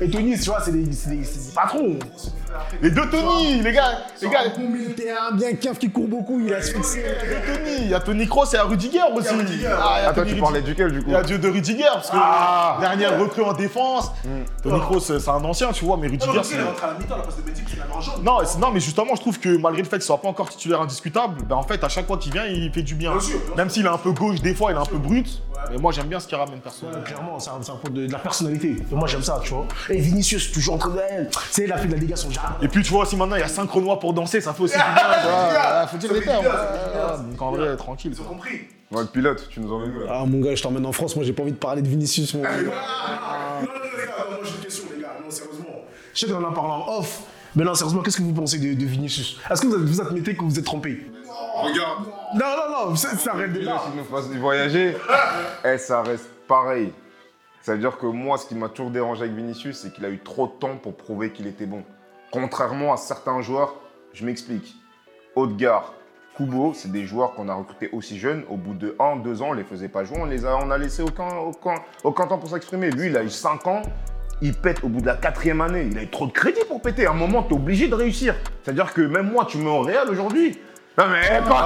et, 0.00 0.04
et 0.04 0.10
Tony, 0.10 0.36
tu 0.44 0.50
vois, 0.50 0.60
c'est 0.60 0.72
des, 0.72 1.52
patrons. 1.54 1.98
Les 2.82 2.90
deux 2.90 3.08
Tony, 3.08 3.62
les 3.62 3.72
gars, 3.72 4.02
les 4.20 4.28
gars. 4.28 4.40
Bon 4.56 4.68
militaire, 4.68 5.32
bien 5.32 5.54
caf 5.54 5.78
qui 5.78 5.90
court 5.90 6.06
beaucoup, 6.06 6.38
il 6.38 6.52
a 6.52 6.58
y 6.58 6.60
a 6.60 6.62
Tony, 6.62 7.76
il 7.80 7.88
y 7.88 7.94
a 7.94 8.00
Tony 8.00 8.28
Kroos 8.28 8.52
et 8.52 8.56
à 8.56 8.64
Rudiger 8.64 9.00
aussi. 9.14 9.28
Ah, 9.66 10.08
Attends, 10.08 10.20
Tony 10.20 10.34
tu 10.34 10.40
parlais 10.40 10.60
duquel 10.60 10.92
du 10.92 11.00
coup 11.00 11.06
Il 11.08 11.12
y 11.12 11.16
a 11.16 11.22
Dieu 11.22 11.38
de 11.38 11.48
Rudiger, 11.48 11.84
parce 11.94 12.10
que 12.10 12.16
Ah. 12.18 12.76
dernière 12.80 13.18
recrue 13.18 13.42
en 13.42 13.54
défense. 13.54 14.12
Tony 14.62 14.80
Kroos, 14.80 15.00
c'est 15.00 15.28
un 15.28 15.44
ancien, 15.44 15.72
tu 15.72 15.84
vois, 15.84 15.96
mais 15.96 16.08
Rudiger, 16.08 16.40
c'est. 16.42 16.56
à 16.56 16.58
la 16.58 16.98
mi-temps, 16.98 17.16
la 17.16 17.22
passe 17.22 17.36
de 17.38 17.42
Benzic, 17.42 17.64
c'est 17.68 17.78
la 17.78 17.86
grande 17.86 18.02
jaune. 18.02 18.22
Non, 18.22 18.38
non, 18.58 18.70
mais 18.70 18.80
justement, 18.80 19.14
je 19.14 19.20
trouve 19.20 19.40
que 19.40 19.56
malgré 19.56 19.82
le 19.82 19.88
fait 19.88 19.96
qu'il 19.96 20.04
soit 20.04 20.20
pas 20.20 20.28
encore 20.28 20.50
titulaire 20.50 20.82
indiscutable, 20.82 21.42
ben 21.48 21.56
en 21.56 21.62
fait, 21.62 21.82
à 21.82 21.88
chaque 21.88 22.06
fois 22.06 22.18
qu'il 22.18 22.32
vient, 22.32 22.44
il 22.44 22.70
fait 22.70 22.82
du 22.82 22.94
bien. 22.94 23.12
Bien 23.12 23.20
sûr, 23.20 23.38
bien 23.46 23.56
Même 23.56 23.70
s'il 23.70 23.86
est 23.86 23.88
un 23.88 23.98
peu 23.98 24.12
gauche, 24.12 24.40
des 24.42 24.54
fois, 24.54 24.72
il 24.72 24.76
est 24.76 24.80
un 24.80 24.84
peu 24.84 24.98
brut. 24.98 25.42
Mais 25.70 25.78
moi, 25.78 25.92
j'aime 25.92 26.06
bien 26.06 26.20
ce 26.20 26.26
qu'il 26.26 26.36
ramène 26.36 26.60
perso. 26.60 26.86
Clairement, 27.04 27.38
c'est 27.38 27.50
un, 27.50 27.62
c'est 27.62 27.72
un 27.72 27.76
point 27.76 27.90
de, 27.90 28.06
de 28.06 28.12
la 28.12 28.18
personnalité. 28.18 28.76
Et 28.90 28.94
moi, 28.94 29.06
j'aime 29.08 29.22
ça, 29.22 29.40
tu 29.42 29.50
vois. 29.54 29.66
Et 29.90 29.98
Vinicius, 29.98 30.52
toujours 30.52 30.74
entre 30.74 30.92
elle. 31.10 31.28
Tu 31.30 31.38
sais, 31.50 31.64
il 31.64 31.72
a 31.72 31.78
fait 31.78 31.88
de 31.88 32.10
la 32.10 32.16
son 32.16 32.30
jardin. 32.30 32.56
Et 32.62 32.68
puis, 32.68 32.82
tu 32.82 32.90
vois 32.90 33.02
aussi 33.02 33.16
maintenant, 33.16 33.36
il 33.36 33.40
y 33.40 33.42
a 33.42 33.48
5 33.48 33.70
Renois 33.70 33.98
pour 33.98 34.12
danser, 34.14 34.40
ça 34.40 34.52
fait 34.52 34.62
aussi 34.62 34.74
du 34.76 34.82
bien. 34.82 34.92
vois. 35.22 35.80
Ouais, 35.82 35.86
Faut 35.90 35.96
dire 35.96 36.12
les 36.12 36.20
termes. 36.22 36.44
Ouais, 36.46 37.30
Donc 37.30 37.42
en 37.42 37.50
vrai, 37.52 37.76
tranquille. 37.76 38.12
Ils 38.14 38.20
ont 38.20 38.24
compris. 38.24 38.60
Ouais, 38.90 39.00
le 39.02 39.08
pilote, 39.08 39.48
tu 39.50 39.60
nous 39.60 39.72
emmènes 39.72 39.90
où 39.96 40.00
là 40.00 40.06
Ah 40.20 40.24
mon 40.26 40.40
gars, 40.40 40.54
je 40.54 40.62
t'emmène 40.62 40.86
en 40.86 40.92
France, 40.92 41.16
moi 41.16 41.24
j'ai 41.24 41.32
pas 41.32 41.42
envie 41.42 41.52
de 41.52 41.56
parler 41.56 41.82
de 41.82 41.88
Vinicius. 41.88 42.34
Mon 42.34 42.42
gars. 42.42 42.50
Non, 42.50 42.56
non, 42.62 42.68
non, 42.68 42.70
les 43.98 44.06
gars, 44.06 44.12
moi 44.30 44.38
j'ai 44.44 44.50
une 44.50 44.62
question, 44.62 44.84
les 44.94 45.02
gars. 45.02 45.08
Non, 45.24 45.30
sérieusement. 45.30 45.66
Je 46.12 46.20
sais 46.20 46.26
qu'on 46.26 46.44
en 46.44 46.50
a 46.50 46.54
parlé 46.54 46.70
en 46.70 46.98
off. 46.98 47.22
Mais 47.56 47.64
non, 47.64 47.74
sérieusement, 47.74 48.02
qu'est-ce 48.02 48.18
que 48.18 48.22
vous 48.22 48.32
pensez 48.32 48.58
de, 48.58 48.74
de 48.78 48.84
Vinicius? 48.84 49.38
Est-ce 49.50 49.62
que 49.62 49.66
vous, 49.68 49.84
vous 49.86 50.00
admettez 50.00 50.36
que 50.36 50.42
vous 50.44 50.58
êtes 50.58 50.64
trompé? 50.64 51.06
Regarde 51.64 52.04
Non, 52.34 52.46
non, 52.56 52.88
non, 52.90 52.96
ça, 52.96 53.16
ça 53.16 53.32
arrête 53.32 53.52
Déjà, 53.52 53.72
déjà. 53.72 53.82
s'il 53.86 53.96
nous 53.96 54.04
fasse 54.04 54.28
voyager, 54.28 54.96
eh, 55.64 55.78
ça 55.78 56.02
reste 56.02 56.28
pareil. 56.46 56.92
C'est-à-dire 57.60 57.96
que 57.96 58.06
moi, 58.06 58.36
ce 58.36 58.46
qui 58.46 58.54
m'a 58.54 58.68
toujours 58.68 58.90
dérangé 58.90 59.22
avec 59.22 59.34
Vinicius, 59.34 59.78
c'est 59.78 59.92
qu'il 59.92 60.04
a 60.04 60.10
eu 60.10 60.18
trop 60.18 60.46
de 60.46 60.52
temps 60.52 60.76
pour 60.76 60.96
prouver 60.96 61.30
qu'il 61.32 61.46
était 61.46 61.66
bon. 61.66 61.82
Contrairement 62.30 62.92
à 62.92 62.96
certains 62.96 63.40
joueurs, 63.40 63.74
je 64.12 64.24
m'explique. 64.26 64.76
Haute-Gare, 65.34 65.94
Kubo, 66.36 66.72
c'est 66.74 66.90
des 66.92 67.04
joueurs 67.04 67.32
qu'on 67.34 67.48
a 67.48 67.54
recrutés 67.54 67.88
aussi 67.92 68.18
jeunes. 68.18 68.44
Au 68.50 68.56
bout 68.56 68.74
de 68.74 68.94
1, 68.98 69.16
2 69.16 69.40
ans, 69.42 69.48
on 69.50 69.52
les 69.52 69.64
faisait 69.64 69.88
pas 69.88 70.04
jouer, 70.04 70.18
on 70.20 70.26
les 70.26 70.44
a, 70.44 70.56
on 70.56 70.70
a 70.70 70.76
laissé 70.78 71.02
aucun, 71.02 71.28
aucun, 71.36 71.76
aucun 72.02 72.26
temps 72.26 72.38
pour 72.38 72.50
s'exprimer. 72.50 72.90
Lui, 72.90 73.06
il 73.06 73.16
a 73.16 73.22
eu 73.22 73.30
5 73.30 73.66
ans, 73.66 73.82
il 74.42 74.52
pète 74.52 74.82
au 74.84 74.88
bout 74.88 75.00
de 75.00 75.06
la 75.06 75.14
quatrième 75.16 75.60
année. 75.60 75.88
Il 75.90 75.96
a 75.98 76.02
eu 76.02 76.10
trop 76.10 76.26
de 76.26 76.32
crédit 76.32 76.60
pour 76.68 76.82
péter. 76.82 77.06
À 77.06 77.12
un 77.12 77.14
moment, 77.14 77.42
tu 77.44 77.54
es 77.54 77.56
obligé 77.56 77.88
de 77.88 77.94
réussir. 77.94 78.34
C'est-à-dire 78.62 78.92
que 78.92 79.00
même 79.00 79.30
moi, 79.30 79.46
tu 79.46 79.58
me 79.58 79.64
mets 79.64 79.70
au 79.70 79.80
Real 79.80 80.10
aujourd'hui. 80.10 80.58
Non 80.96 81.04
mais 81.08 81.42
quand... 81.48 81.56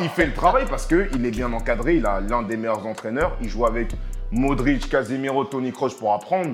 Il 0.00 0.08
fait 0.08 0.26
le 0.26 0.34
travail 0.34 0.64
parce 0.68 0.86
qu'il 0.86 1.26
est 1.26 1.30
bien 1.30 1.52
encadré, 1.52 1.96
il 1.96 2.06
a 2.06 2.20
l'un 2.20 2.42
des 2.42 2.56
meilleurs 2.56 2.86
entraîneurs, 2.86 3.36
il 3.42 3.48
joue 3.48 3.66
avec 3.66 3.92
Modric, 4.30 4.88
Casemiro, 4.88 5.44
Toni 5.44 5.72
Kroos 5.72 5.90
pour 5.98 6.14
apprendre. 6.14 6.50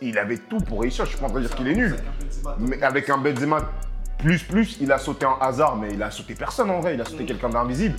Il 0.00 0.18
avait 0.18 0.38
tout 0.38 0.58
pour 0.58 0.80
réussir, 0.80 1.04
je 1.04 1.10
suis 1.10 1.18
pas 1.18 1.26
en 1.26 1.30
train 1.30 1.40
de 1.40 1.46
dire 1.46 1.56
qu'il 1.56 1.68
est 1.68 1.76
nul. 1.76 1.96
Mais 2.58 2.82
avec 2.82 3.08
un 3.10 3.18
Benzema 3.18 3.58
plus 4.18 4.42
plus, 4.42 4.78
il 4.80 4.90
a 4.90 4.98
sauté 4.98 5.26
un 5.26 5.36
hasard, 5.40 5.76
mais 5.76 5.90
il 5.92 6.02
a 6.02 6.10
sauté 6.10 6.34
personne 6.34 6.70
en 6.70 6.80
vrai, 6.80 6.94
il 6.94 7.00
a 7.00 7.04
sauté 7.04 7.24
quelqu'un 7.26 7.50
d'invisible. 7.50 7.96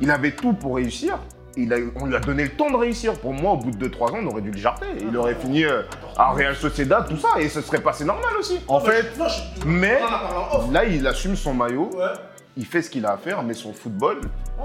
Il 0.00 0.10
avait 0.10 0.32
tout 0.32 0.52
pour 0.52 0.76
réussir. 0.76 1.18
Il 1.56 1.72
a, 1.72 1.76
on 2.00 2.06
lui 2.06 2.16
a 2.16 2.20
donné 2.20 2.44
le 2.44 2.50
temps 2.50 2.70
de 2.70 2.76
réussir. 2.76 3.14
Pour 3.14 3.32
moi, 3.32 3.52
au 3.52 3.56
bout 3.56 3.70
de 3.70 3.88
2-3 3.88 4.12
ans, 4.12 4.18
on 4.22 4.26
aurait 4.28 4.40
dû 4.40 4.50
le 4.50 4.58
jarter. 4.58 4.86
Il 5.00 5.16
aurait 5.16 5.34
fini 5.34 5.64
euh, 5.64 5.82
à 6.16 6.32
Real 6.32 6.56
Sociedad, 6.56 7.06
tout 7.08 7.18
ça, 7.18 7.40
et 7.40 7.48
ce 7.48 7.60
serait 7.60 7.80
passé 7.80 8.04
normal 8.04 8.30
aussi. 8.38 8.60
En 8.68 8.80
fait, 8.80 9.06
Mais 9.66 10.00
là, 10.70 10.84
il 10.84 11.06
assume 11.06 11.36
son 11.36 11.54
maillot, 11.54 11.90
il 12.56 12.66
fait 12.66 12.82
ce 12.82 12.90
qu'il 12.90 13.04
a 13.06 13.12
à 13.12 13.16
faire, 13.16 13.42
mais 13.42 13.54
son 13.54 13.72
football, 13.72 14.20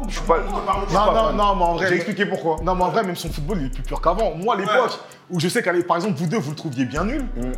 je 0.08 0.14
suis 0.14 0.22
pas. 0.22 0.38
je 0.42 0.48
suis 0.88 0.96
Non, 0.98 1.06
pas 1.06 1.14
non, 1.14 1.28
fan. 1.28 1.36
non, 1.38 1.56
mais 1.56 1.64
en 1.64 1.74
vrai- 1.76 1.88
J'ai 1.90 1.96
expliqué 1.96 2.26
pourquoi. 2.26 2.58
Non, 2.64 2.76
mais 2.76 2.84
en 2.84 2.90
vrai, 2.90 3.04
même 3.04 3.16
son 3.16 3.30
football, 3.30 3.58
il 3.62 3.68
est 3.68 3.70
plus 3.70 3.84
pur 3.84 4.02
qu'avant. 4.02 4.34
Moi, 4.36 4.56
à 4.56 4.58
l'époque, 4.58 5.00
où 5.30 5.40
je 5.40 5.48
sais 5.48 5.62
qu'à 5.64 5.74
par 5.88 5.98
exemple, 5.98 6.16
vous 6.18 6.28
deux, 6.28 6.38
vous 6.38 6.52
le 6.52 6.56
trouviez 6.56 6.86
bien 6.86 7.04
nul. 7.06 7.24
Mm. 7.36 7.52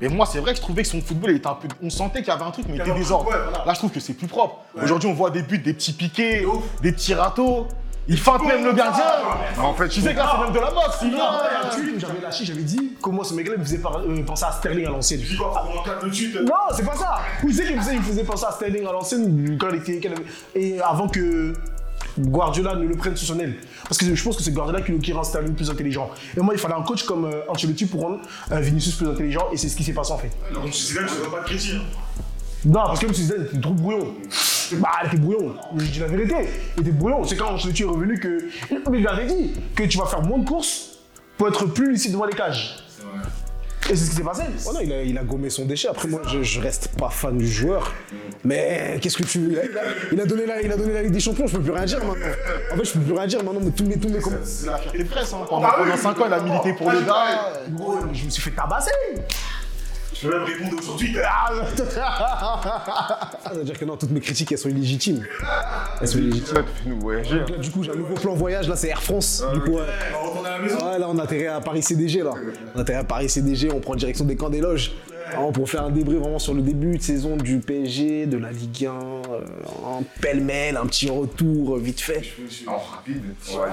Mais 0.00 0.08
moi, 0.08 0.26
c'est 0.26 0.40
vrai 0.40 0.50
que 0.52 0.56
je 0.56 0.62
trouvais 0.62 0.82
que 0.82 0.88
son 0.88 1.00
football 1.00 1.30
il 1.30 1.36
était 1.36 1.46
un 1.46 1.54
peu. 1.54 1.68
On 1.82 1.88
sentait 1.88 2.18
qu'il 2.20 2.28
y 2.28 2.30
avait 2.36 2.42
un 2.42 2.50
truc, 2.50 2.66
mais 2.68 2.76
il 2.76 2.80
était 2.80 2.92
désordre. 2.94 3.28
ouais, 3.30 3.36
voilà. 3.42 3.64
Là, 3.64 3.72
je 3.72 3.78
trouve 3.78 3.92
que 3.92 4.00
c'est 4.00 4.14
plus 4.14 4.26
propre. 4.26 4.56
Aujourd'hui, 4.82 5.08
on 5.08 5.14
voit 5.14 5.30
des 5.30 5.42
buts, 5.42 5.58
des 5.58 5.72
petits 5.72 5.92
piqués, 5.92 6.44
des 6.82 6.92
petits 6.92 7.14
râteaux. 7.14 7.68
Il 8.06 8.18
feinte 8.18 8.44
même 8.44 8.64
le 8.64 8.72
gardien. 8.74 9.04
En 9.58 9.72
fait, 9.74 9.88
Tu 9.88 10.00
sais 10.02 10.12
que 10.12 10.18
là, 10.18 10.30
c'est 10.36 10.44
même 10.44 10.52
de 10.52 10.58
la 10.60 10.70
boxe. 10.70 10.98
Il 11.02 11.10
vient. 11.14 11.98
J'avais 11.98 12.20
lâché, 12.20 12.44
j'avais 12.44 12.62
dit 12.62 12.92
comment 13.00 13.24
ce 13.24 13.32
mec-là 13.34 13.56
me 13.56 13.64
faisait 13.64 13.78
par- 13.78 13.96
euh, 13.98 14.22
penser 14.26 14.44
à 14.44 14.52
Sterling 14.52 14.86
à 14.86 14.90
l'ancienne. 14.90 15.20
Non, 16.42 16.52
c'est 16.76 16.84
pas 16.84 16.96
ça. 16.96 17.16
Vous 17.42 17.50
savez 17.50 17.68
qu'il 17.68 17.76
me 17.98 18.02
faisait, 18.02 18.24
penser 18.24 18.44
à 18.46 18.52
Sterling 18.52 18.86
à 18.86 18.92
l'ancienne 18.92 19.56
quand 19.58 19.68
il 19.70 19.76
était. 19.76 20.00
quand 20.00 20.08
il 20.10 20.12
avait- 20.12 20.26
Et 20.76 20.80
avant 20.82 21.08
que 21.08 21.54
Guardiola 22.18 22.74
ne 22.74 22.84
le 22.86 22.94
prenne 22.94 23.16
sous 23.16 23.24
son 23.24 23.38
aile. 23.40 23.54
Parce 23.84 23.96
que 23.98 24.14
je 24.14 24.22
pense 24.22 24.36
que 24.36 24.42
c'est 24.42 24.52
Guardiola 24.52 24.82
qui, 24.82 24.96
qui 24.98 25.12
rend 25.14 25.24
Sterling 25.24 25.54
plus 25.54 25.70
intelligent. 25.70 26.10
Et 26.36 26.40
moi, 26.40 26.52
il 26.54 26.60
fallait 26.60 26.74
un 26.74 26.82
coach 26.82 27.04
comme 27.04 27.24
euh, 27.24 27.40
Ancelotti 27.48 27.86
pour 27.86 28.02
rendre 28.02 28.18
euh, 28.52 28.60
Vinicius 28.60 28.96
plus 28.96 29.08
intelligent. 29.08 29.46
Et 29.52 29.56
c'est 29.56 29.68
ce 29.70 29.76
qui 29.76 29.82
s'est 29.84 29.92
passé 29.94 30.12
en 30.12 30.18
fait. 30.18 30.30
Donc, 30.52 30.64
c'est 30.74 30.94
là 31.00 31.06
que 31.06 31.10
tu 31.12 31.18
ne 31.20 31.26
pas 31.26 31.40
de 31.40 31.44
crédit. 31.46 31.78
Non, 32.66 32.72
parce 32.86 33.00
que 33.00 33.06
même 33.06 33.14
si 33.14 33.22
Zidane 33.24 33.44
était 33.46 33.60
trop 33.60 33.72
brouillon. 33.72 34.14
Bah, 34.72 34.88
il 35.02 35.06
était 35.08 35.16
brouillon. 35.18 35.54
Je 35.76 35.84
dis 35.86 35.98
la 36.00 36.06
vérité. 36.06 36.34
Il 36.76 36.82
était 36.82 36.90
brouillon. 36.92 37.24
C'est 37.24 37.36
quand 37.36 37.52
Ancelotti 37.52 37.82
est 37.82 37.86
revenu 37.86 38.18
que. 38.18 38.38
Mais 38.70 38.78
il 38.98 39.00
lui 39.00 39.06
avait 39.06 39.26
dit 39.26 39.52
que 39.76 39.84
tu 39.84 39.98
vas 39.98 40.06
faire 40.06 40.22
moins 40.22 40.38
de 40.38 40.48
courses 40.48 40.98
pour 41.38 41.48
être 41.48 41.66
plus 41.66 41.90
lucide 41.90 42.12
devant 42.12 42.24
les 42.26 42.34
cages. 42.34 42.76
Et 43.90 43.94
c'est 43.96 44.04
ce 44.06 44.10
qui 44.10 44.16
s'est 44.16 44.22
passé. 44.22 44.44
Oh 44.66 44.72
non, 44.72 44.80
il 44.82 44.90
a, 44.94 45.02
il 45.02 45.18
a 45.18 45.22
gommé 45.24 45.50
son 45.50 45.66
déchet. 45.66 45.88
Après, 45.88 46.08
moi, 46.08 46.22
je, 46.26 46.42
je 46.42 46.58
reste 46.58 46.88
pas 46.98 47.10
fan 47.10 47.36
du 47.36 47.46
joueur. 47.46 47.92
Mais 48.42 48.98
qu'est-ce 49.02 49.18
que 49.18 49.24
tu 49.24 49.40
veux? 49.40 49.50
Il 49.52 49.58
a, 49.58 49.62
il 50.12 50.20
a- 50.22 50.24
donné 50.24 50.46
la, 50.46 50.62
il 50.62 50.72
a 50.72 50.76
donné 50.78 50.94
la 50.94 51.02
Ligue 51.02 51.12
des 51.12 51.20
Champions, 51.20 51.46
je 51.46 51.56
peux 51.58 51.62
plus 51.62 51.72
rien 51.72 51.84
dire 51.84 51.98
maintenant. 52.02 52.24
En 52.72 52.76
fait, 52.78 52.84
je 52.84 52.92
peux 52.94 53.00
plus 53.00 53.12
rien 53.12 53.26
dire 53.26 53.44
maintenant, 53.44 53.60
mais 53.62 53.72
tous 53.72 53.84
mes, 53.84 53.98
tous 53.98 54.08
mes 54.08 54.20
C'est 54.44 54.66
la 54.68 54.78
fierté 54.78 55.04
presse. 55.04 55.34
Hein. 55.34 55.44
Pendant, 55.46 55.68
pendant 55.76 55.96
5 55.98 56.18
ans, 56.18 56.24
il 56.28 56.32
a 56.32 56.40
milité 56.40 56.72
pour 56.72 56.90
le 56.90 57.00
gars. 57.02 57.52
Gros, 57.72 57.98
je 58.10 58.24
me 58.24 58.30
suis 58.30 58.42
fait 58.42 58.52
tabasser. 58.52 58.90
Je 60.14 60.28
peux 60.28 60.38
même 60.38 60.44
répondre 60.44 60.76
aujourd'hui. 60.78 61.16
Ah, 61.24 61.50
ça 63.42 63.54
veut 63.54 63.64
dire 63.64 63.78
que 63.78 63.84
non, 63.84 63.96
toutes 63.96 64.10
mes 64.10 64.20
critiques, 64.20 64.52
elles 64.52 64.58
sont 64.58 64.68
illégitimes. 64.68 65.24
Elles 66.00 66.08
sont 66.08 66.18
illégitimes. 66.18 66.64
Nous 66.86 67.00
voyager. 67.00 67.40
Donc 67.40 67.50
là, 67.50 67.56
du 67.58 67.70
coup, 67.70 67.82
j'ai 67.82 67.90
un 67.90 67.96
nouveau 67.96 68.14
plan 68.14 68.34
voyage, 68.34 68.68
là, 68.68 68.76
c'est 68.76 68.88
Air 68.88 69.02
France. 69.02 69.42
du 69.52 69.60
coup, 69.60 69.72
ouais. 69.72 69.82
On 70.10 70.22
va 70.22 70.28
retourner 70.28 70.48
à 70.48 70.52
la 70.52 70.58
maison. 70.58 70.76
Ouais, 70.76 70.98
là, 70.98 71.06
on 71.08 71.18
atterrit 71.18 71.46
à 71.48 71.60
Paris 71.60 71.82
CDG, 71.82 72.22
là. 72.22 72.32
On 72.74 72.80
atterrit 72.80 72.98
à 72.98 73.04
Paris 73.04 73.28
CDG, 73.28 73.70
on 73.72 73.80
prend 73.80 73.96
direction 73.96 74.24
des 74.24 74.36
camps 74.36 74.50
des 74.50 74.60
loges. 74.60 74.92
Vraiment 75.30 75.52
pour 75.52 75.68
faire 75.68 75.84
un 75.84 75.90
débrief 75.90 76.20
vraiment 76.20 76.38
sur 76.38 76.54
le 76.54 76.62
début 76.62 76.98
de 76.98 77.02
saison 77.02 77.36
du 77.36 77.58
PSG, 77.58 78.26
de 78.26 78.36
la 78.36 78.50
Ligue 78.52 78.86
1, 78.86 78.90
euh, 78.90 79.40
un 79.86 80.02
pêle-mêle, 80.20 80.76
un 80.76 80.86
petit 80.86 81.10
retour 81.10 81.76
euh, 81.76 81.78
vite 81.78 82.00
fait. 82.00 82.22
Oh, 82.66 82.72
rapide. 82.72 83.22
Ouais, 83.52 83.68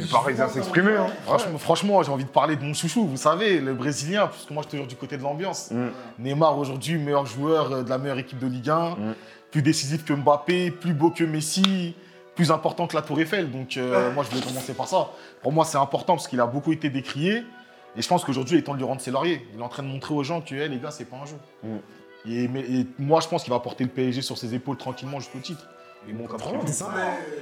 c'est 0.00 0.10
Parisien 0.10 0.48
s'exprimer. 0.48 0.92
Hein. 0.92 1.06
Franchement, 1.24 1.58
franchement, 1.58 2.02
j'ai 2.02 2.10
envie 2.10 2.24
de 2.24 2.30
parler 2.30 2.56
de 2.56 2.64
mon 2.64 2.74
chouchou, 2.74 3.06
vous 3.06 3.16
savez, 3.16 3.60
le 3.60 3.74
Brésilien, 3.74 4.28
puisque 4.28 4.50
moi, 4.50 4.62
je 4.62 4.68
suis 4.68 4.78
toujours 4.78 4.86
du 4.86 4.96
côté 4.96 5.16
de 5.16 5.22
l'ambiance. 5.22 5.70
Neymar, 6.18 6.58
aujourd'hui, 6.58 6.98
meilleur 6.98 7.26
joueur 7.26 7.72
euh, 7.72 7.82
de 7.82 7.90
la 7.90 7.98
meilleure 7.98 8.18
équipe 8.18 8.38
de 8.38 8.46
Ligue 8.46 8.70
1, 8.70 8.96
plus 9.50 9.62
décisif 9.62 10.04
que 10.04 10.12
Mbappé, 10.12 10.70
plus 10.70 10.94
beau 10.94 11.10
que 11.10 11.24
Messi, 11.24 11.94
plus 12.36 12.50
important 12.50 12.86
que 12.86 12.94
la 12.94 13.02
Tour 13.02 13.18
Eiffel. 13.20 13.50
Donc, 13.50 13.76
euh, 13.76 14.12
moi, 14.12 14.22
je 14.22 14.30
voulais 14.30 14.46
commencer 14.46 14.74
par 14.74 14.86
ça. 14.86 15.08
Pour 15.42 15.52
moi, 15.52 15.64
c'est 15.64 15.78
important 15.78 16.14
parce 16.14 16.28
qu'il 16.28 16.40
a 16.40 16.46
beaucoup 16.46 16.72
été 16.72 16.90
décrié. 16.90 17.42
Et 17.96 18.02
je 18.02 18.08
pense 18.08 18.24
qu'aujourd'hui, 18.24 18.56
il 18.56 18.58
est 18.60 18.62
temps 18.62 18.74
de 18.74 18.78
lui 18.78 18.84
rendre 18.84 19.00
ses 19.00 19.10
lauriers. 19.10 19.46
Il 19.54 19.60
est 19.60 19.62
en 19.62 19.68
train 19.68 19.82
de 19.82 19.88
montrer 19.88 20.14
aux 20.14 20.22
gens 20.22 20.40
que, 20.40 20.54
hey, 20.54 20.68
les 20.68 20.78
gars, 20.78 20.90
c'est 20.90 21.06
pas 21.06 21.16
un 21.16 21.26
jeu. 21.26 21.36
Et, 22.28 22.48
mais- 22.48 22.60
et 22.68 22.86
moi, 22.98 23.20
je 23.20 23.28
pense 23.28 23.44
qu'il 23.44 23.52
va 23.52 23.60
porter 23.60 23.84
le 23.84 23.90
PSG 23.90 24.20
sur 24.22 24.36
ses 24.36 24.54
épaules 24.54 24.76
tranquillement 24.76 25.20
jusqu'au 25.20 25.38
titre. 25.38 25.66
Bon, 26.12 26.26
comme 26.26 26.38
Vraiment, 26.38 26.58
prévu. 26.58 26.66
t'es 26.66 26.72
sympa. 26.78 26.92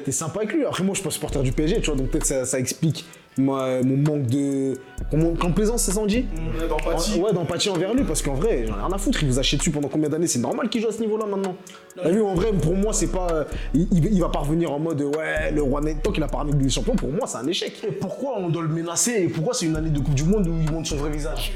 T'es 0.04 0.12
sympa 0.12 0.38
avec 0.40 0.52
lui. 0.52 0.64
Après, 0.64 0.82
moi, 0.82 0.94
je 0.94 1.00
suis 1.00 1.04
pas 1.04 1.10
supporter 1.12 1.42
du 1.42 1.52
PSG, 1.52 1.80
tu 1.80 1.86
vois, 1.90 1.96
donc 1.96 2.08
peut-être 2.08 2.26
ça, 2.26 2.44
ça 2.44 2.58
explique 2.58 3.04
moi, 3.36 3.82
mon 3.82 3.96
manque 3.96 4.26
de. 4.28 4.74
Comment, 5.10 5.34
complaisance, 5.34 5.82
c'est 5.82 5.90
ça 5.90 5.98
on 6.00 6.06
dit 6.06 6.24
D'empathie. 6.68 7.18
Ouais, 7.20 7.32
d'empathie 7.32 7.68
envers 7.68 7.92
lui, 7.92 8.04
parce 8.04 8.22
qu'en 8.22 8.34
vrai, 8.34 8.64
j'en 8.66 8.74
ai 8.76 8.80
rien 8.80 8.92
à 8.92 8.96
foutre. 8.98 9.22
Il 9.22 9.28
vous 9.28 9.38
a 9.40 9.42
chié 9.42 9.58
dessus 9.58 9.72
pendant 9.72 9.88
combien 9.88 10.08
d'années? 10.08 10.28
C'est 10.28 10.38
normal 10.38 10.68
qu'il 10.68 10.80
joue 10.80 10.88
à 10.88 10.92
ce 10.92 11.00
niveau-là 11.00 11.26
maintenant. 11.26 11.56
T'as 12.00 12.10
vu, 12.10 12.22
en 12.22 12.34
vrai, 12.34 12.52
pour 12.52 12.74
moi, 12.76 12.92
c'est 12.92 13.08
pas. 13.10 13.26
euh, 13.32 13.44
Il, 13.74 13.88
il- 13.92 14.12
il 14.14 14.20
va 14.20 14.28
pas 14.28 14.38
revenir 14.38 14.70
en 14.72 14.78
mode 14.78 15.02
ouais, 15.02 15.50
le 15.52 15.62
roi 15.62 15.80
Net. 15.80 16.00
Tant 16.02 16.12
qu'il 16.12 16.22
a 16.22 16.28
pas 16.28 16.38
ramené 16.38 16.56
des 16.62 16.70
champions, 16.70 16.94
pour 16.94 17.10
moi, 17.10 17.26
c'est 17.26 17.38
un 17.38 17.46
échec. 17.48 17.72
Et 17.86 17.90
pourquoi 17.92 18.38
on 18.38 18.48
doit 18.50 18.62
le 18.62 18.68
menacer? 18.68 19.22
Et 19.24 19.28
pourquoi 19.28 19.52
c'est 19.52 19.66
une 19.66 19.74
année 19.76 19.90
de 19.90 19.98
Coupe 19.98 20.14
du 20.14 20.24
Monde 20.24 20.46
où 20.46 20.54
il 20.60 20.70
montre 20.70 20.88
son 20.88 20.96
vrai 20.96 21.10
visage? 21.10 21.52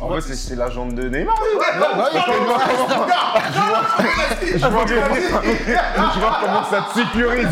En 0.00 0.08
fait, 0.14 0.20
c'est- 0.34 0.54
la 0.56 0.70
jambe 0.70 0.94
de 0.94 1.08
Neymar. 1.08 1.34
Je 4.42 4.58
vois 6.20 6.38
comment- 6.40 6.64
ça 6.64 6.80
te 6.82 6.98
sécurise. 7.00 7.48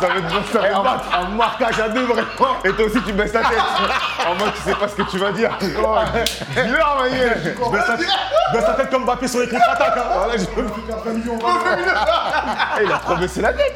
Ça 0.00 0.08
veut 0.08 0.20
dire 0.22 0.42
ça 0.52 0.58
veut 0.60 0.82
battre. 0.82 1.04
Un 1.18 1.28
marquage 1.36 1.80
à 1.80 1.88
deux, 1.88 2.04
vraiment. 2.04 2.56
Et 2.64 2.72
toi 2.72 2.84
aussi, 2.86 3.00
tu 3.02 3.12
baisses 3.12 3.32
la 3.32 3.40
tête. 3.42 3.58
En 4.28 4.34
mode, 4.34 4.52
tu 4.54 4.60
sais 4.62 4.74
pas 4.74 4.88
ce 4.88 4.94
que 4.96 5.02
tu 5.02 5.18
vas 5.18 5.32
dire. 5.32 5.50
Oh, 5.60 5.96
Dis-leur, 6.64 6.96
ma 7.00 7.08
gueule. 7.10 7.54
Baisse 8.52 8.66
la 8.66 8.74
tête- 8.74 8.90
comme 8.90 9.04
Mbappé 9.04 9.28
sur 9.28 9.40
les 9.40 9.48
contre-attaques. 9.48 9.96
hein. 9.96 10.02
Voilà, 10.14 10.34
Eh, 12.80 12.84
Il 12.84 12.92
a 12.92 12.98
trop 12.98 13.16
baissé 13.16 13.40
la 13.40 13.52
tête. 13.52 13.74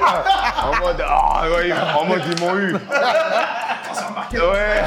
En 0.62 0.84
mode, 0.84 1.04
ah, 1.08 1.42
en 1.98 2.04
mode, 2.04 2.22
ils 2.26 2.40
m'ont 2.44 2.56
eu. 2.56 2.74
Ouais. 4.32 4.82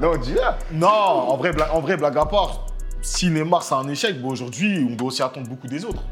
Non, 0.00 0.16
dis-le. 0.16 0.40
Non, 0.72 0.88
en 0.88 1.36
vrai, 1.36 1.52
blague, 1.52 1.70
en 1.72 1.80
vrai, 1.80 1.96
blague 1.96 2.16
à 2.16 2.26
part. 2.26 2.66
Si 3.00 3.30
Neymar 3.30 3.62
c'est 3.62 3.74
un 3.74 3.88
échec, 3.88 4.20
bon, 4.20 4.30
aujourd'hui 4.30 4.84
on 4.90 4.96
doit 4.96 5.08
aussi 5.08 5.22
attendre 5.22 5.48
beaucoup 5.48 5.68
des 5.68 5.84
autres. 5.84 6.02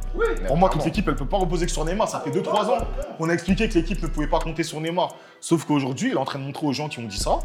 Pour 0.47 0.57
moi, 0.57 0.69
toute 0.71 0.85
l'équipe 0.85 1.07
elle 1.09 1.16
peut 1.16 1.26
pas 1.26 1.37
reposer 1.37 1.66
que 1.66 1.73
sur 1.73 1.85
Neymar. 1.85 2.09
Ça 2.09 2.21
fait 2.21 2.31
2-3 2.31 2.71
ans 2.71 2.78
qu'on 3.19 3.28
a 3.28 3.33
expliqué 3.33 3.69
que 3.69 3.75
l'équipe 3.75 4.00
ne 4.00 4.07
pouvait 4.07 4.28
pas 4.28 4.38
compter 4.38 4.62
sur 4.62 4.81
Neymar. 4.81 5.16
Sauf 5.40 5.64
qu'aujourd'hui, 5.64 6.11
il 6.11 6.14
est 6.14 6.19
en 6.19 6.25
train 6.25 6.38
de 6.38 6.45
montrer 6.45 6.66
aux 6.66 6.73
gens 6.73 6.88
qui 6.88 7.00
ont 7.00 7.07
dit 7.07 7.19
ça 7.19 7.40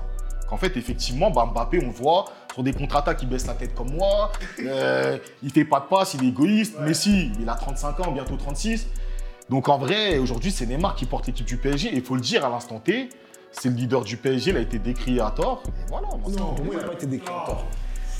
qu'en 0.48 0.58
fait, 0.58 0.78
effectivement, 0.78 1.32
bah, 1.32 1.50
Mbappé, 1.52 1.80
on 1.82 1.88
le 1.88 1.94
voit 1.94 2.26
sur 2.54 2.62
des 2.62 2.74
contre-attaques, 2.74 3.22
il 3.24 3.30
baisse 3.30 3.48
la 3.48 3.54
tête 3.54 3.74
comme 3.74 3.92
moi. 3.92 4.32
euh, 4.60 5.18
il 5.42 5.50
fait 5.50 5.66
pas 5.66 5.80
de 5.80 5.86
passe, 5.86 6.14
il 6.14 6.26
est 6.26 6.28
égoïste. 6.28 6.80
Messi, 6.82 7.32
il 7.40 7.50
a 7.50 7.56
35 7.56 8.00
ans, 8.02 8.12
bientôt 8.12 8.36
36. 8.36 8.88
Donc 9.50 9.70
en 9.70 9.78
vrai, 9.78 10.18
aujourd'hui, 10.18 10.52
c'est 10.52 10.66
Neymar 10.66 10.96
qui 10.96 11.06
porte 11.06 11.26
l'équipe 11.28 11.46
du 11.46 11.58
PSG. 11.58 11.90
Et 11.90 11.96
il 11.96 12.04
faut 12.04 12.16
le 12.16 12.22
dire 12.22 12.46
à 12.46 12.50
l'instant 12.50 12.80
T, 12.80 13.10
c'est 13.52 13.70
le 13.70 13.76
leader 13.76 14.04
du 14.04 14.18
PSG, 14.18 14.52
il 14.52 14.58
a 14.58 14.62
été 14.62 14.80
décrié 14.80 15.20
à 15.22 15.32
tort. 15.32 15.64
Et 15.68 15.72
voilà, 15.90 16.08
Non, 16.08 16.54
pour 16.54 16.66
moi, 16.66 16.76
il 16.76 16.78
n'a 16.78 16.84
pas 16.88 16.94
été 16.94 17.06
des 17.06 17.20
créateurs. 17.20 17.66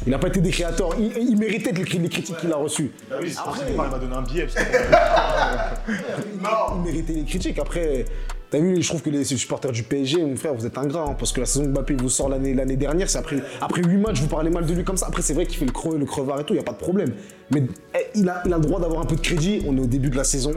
Il 0.06 0.10
n'a 0.12 0.18
pas 0.20 0.28
été 0.30 0.42
des 0.42 0.50
créateurs. 0.50 0.90
Il, 0.98 1.12
il 1.30 1.38
méritait 1.38 1.72
les, 1.72 1.84
critiques 1.84 2.36
qu'il 2.38 2.52
a 2.52 2.56
reçues. 2.56 2.92
Ah 3.12 3.16
oui, 3.22 3.32
que 3.34 3.70
Neymar, 3.70 3.86
il 3.88 3.92
m'a 3.92 4.00
donné 4.00 4.16
un 4.16 4.22
billet. 4.24 4.48
que- 4.48 4.52
Il 6.76 6.82
méritait 6.84 7.14
les 7.14 7.24
critiques. 7.24 7.60
Après, 7.60 8.06
t'as 8.50 8.58
vu, 8.60 8.82
je 8.82 8.88
trouve 8.88 9.04
que 9.04 9.12
les 9.12 9.24
supporters 9.24 9.72
du 9.72 9.84
PSG, 9.84 10.26
mon 10.26 10.36
frère, 10.36 10.56
vous 10.56 10.66
êtes 10.66 10.78
ingrats. 10.80 11.06
hein, 11.10 11.16
parce 11.18 11.32
que 11.32 11.40
la 11.42 11.46
saison 11.46 11.66
de 11.66 11.70
Mbappé 11.70 11.94
vous 11.94 12.10
sort 12.10 12.30
l'année 12.30 12.56
l'année 12.56 12.78
dernière, 12.78 13.10
c'est 13.12 13.20
après, 13.20 13.38
après 13.62 13.84
8 13.84 13.98
matchs, 13.98 14.22
vous 14.22 14.28
parlez 14.28 14.50
mal 14.50 14.66
de 14.66 14.74
lui 14.74 14.84
comme 14.84 14.98
ça. 14.98 15.06
Après, 15.08 15.22
c'est 15.22 15.36
vrai 15.36 15.46
qu'il 15.46 15.58
fait 15.60 15.66
le, 15.66 15.72
creux, 15.72 16.00
le 16.00 16.06
crevard 16.06 16.40
et 16.40 16.44
tout, 16.46 16.54
il 16.54 16.58
n'y 16.58 16.62
a 16.62 16.66
pas 16.66 16.74
de 16.74 16.80
problème. 16.80 17.14
Mais 17.52 17.64
eh, 17.94 18.08
il, 18.16 18.28
a, 18.28 18.42
il 18.46 18.52
a 18.54 18.58
le 18.58 18.64
droit 18.64 18.80
d'avoir 18.80 19.02
un 19.02 19.06
peu 19.06 19.16
de 19.16 19.22
crédit. 19.22 19.62
On 19.68 19.78
est 19.78 19.82
au 19.82 19.86
début 19.86 20.10
de 20.10 20.18
la 20.18 20.24
saison. 20.24 20.54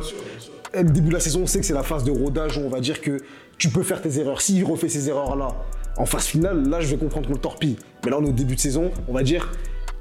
Eh, 0.75 0.83
Le 0.83 0.91
début 0.91 1.09
de 1.09 1.15
la 1.15 1.21
saison, 1.21 1.43
on 1.43 1.47
sait 1.47 1.61
que 1.61 1.67
c'est 1.67 1.75
la 1.75 1.83
phase 1.83 2.05
de 2.05 2.11
rodage 2.11 2.59
où 2.59 2.63
on 2.63 2.69
va 2.69 2.81
dire 2.81 3.01
que 3.01 3.19
tu 3.59 3.69
peux 3.69 3.83
faire 3.83 4.03
tes 4.03 4.19
erreurs. 4.19 4.41
S'il 4.41 4.65
refait 4.65 4.89
ces 4.89 5.09
erreurs-là 5.09 5.49
en 5.97 6.07
phase 6.07 6.27
finale, 6.27 6.69
là, 6.69 6.81
je 6.81 6.89
vais 6.89 6.97
comprendre 6.97 7.29
qu'on 7.29 7.35
le 7.35 7.39
torpille. 7.39 7.77
Mais 8.05 8.11
là, 8.11 8.19
on 8.21 8.25
est 8.25 8.29
au 8.29 8.33
début 8.33 8.57
de 8.57 8.61
saison, 8.61 8.91
on 9.09 9.13
va 9.13 9.23
dire. 9.23 9.53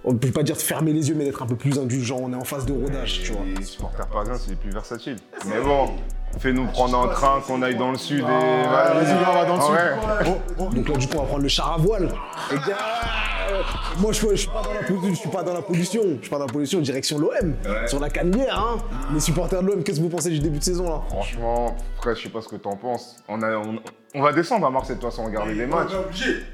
On 0.05 0.11
ne 0.11 0.17
peut 0.17 0.31
pas 0.31 0.43
dire 0.43 0.55
de 0.55 0.61
fermer 0.61 0.91
les 0.91 1.07
yeux, 1.07 1.15
mais 1.15 1.23
d'être 1.23 1.41
un 1.43 1.45
peu 1.45 1.55
plus 1.55 1.79
indulgent. 1.79 2.17
On 2.19 2.33
est 2.33 2.35
en 2.35 2.43
phase 2.43 2.65
de 2.65 2.73
rodage, 2.73 3.21
tu 3.23 3.31
vois. 3.31 3.45
Les 3.57 3.63
supporters 3.63 4.07
parisiens, 4.07 4.35
c'est 4.37 4.49
les 4.49 4.55
plus 4.57 4.71
versatiles. 4.71 5.15
Mais 5.47 5.61
bon, 5.61 5.91
fais-nous 6.39 6.65
prendre 6.67 6.97
un 6.99 7.07
train, 7.07 7.41
qu'on 7.45 7.61
aille 7.61 7.75
dans 7.75 7.91
le 7.91 7.97
sud 7.97 8.19
et. 8.19 8.23
Vas-y, 8.23 9.13
on 9.13 9.33
va 9.33 9.45
dans 9.45 9.55
le 9.55 9.61
Ah 9.61 10.23
sud. 10.23 10.33
Oh, 10.33 10.53
oh. 10.59 10.73
Donc 10.73 10.89
là, 10.89 10.97
du 10.97 11.07
coup, 11.07 11.17
on 11.17 11.21
va 11.21 11.27
prendre 11.27 11.43
le 11.43 11.47
char 11.49 11.73
à 11.73 11.77
voile. 11.77 12.09
Et 12.51 12.55
euh, 12.55 13.61
moi, 13.99 14.11
je, 14.11 14.35
suis 14.35 14.47
pas 14.47 14.63
dans 14.63 14.73
la 14.73 14.81
pollution. 14.81 15.09
Je 15.09 15.15
suis 15.15 15.29
pas 15.29 15.43
dans 15.43 15.53
la 15.53 15.61
pollution. 15.61 16.01
Je 16.17 16.21
suis 16.21 16.29
pas 16.29 16.37
dans 16.37 16.45
la 16.47 16.53
pollution. 16.53 16.79
Direction 16.81 17.19
l'OM. 17.19 17.55
Sur 17.87 17.99
la 17.99 18.09
cannière, 18.09 18.59
hein. 18.59 18.77
Les 19.13 19.19
supporters 19.19 19.61
de 19.61 19.67
l'OM, 19.67 19.83
qu'est-ce 19.83 19.97
que 19.99 20.03
vous 20.03 20.09
pensez 20.09 20.29
du 20.29 20.39
début 20.39 20.59
de 20.59 20.63
saison 20.63 20.89
là? 20.89 21.01
Franchement, 21.09 21.75
frère, 21.97 22.15
je 22.15 22.23
sais 22.23 22.29
pas 22.29 22.41
ce 22.41 22.47
que 22.47 22.55
t'en 22.55 22.75
penses. 22.75 23.17
On, 23.27 23.41
a, 23.41 23.55
on, 23.57 23.79
on 24.15 24.21
va 24.21 24.33
descendre 24.33 24.65
à 24.67 24.69
Marseille 24.69 24.95
de 24.95 25.01
toute 25.01 25.09
façon, 25.09 25.25
regarder 25.25 25.53
les 25.53 25.67
matchs. 25.67 25.91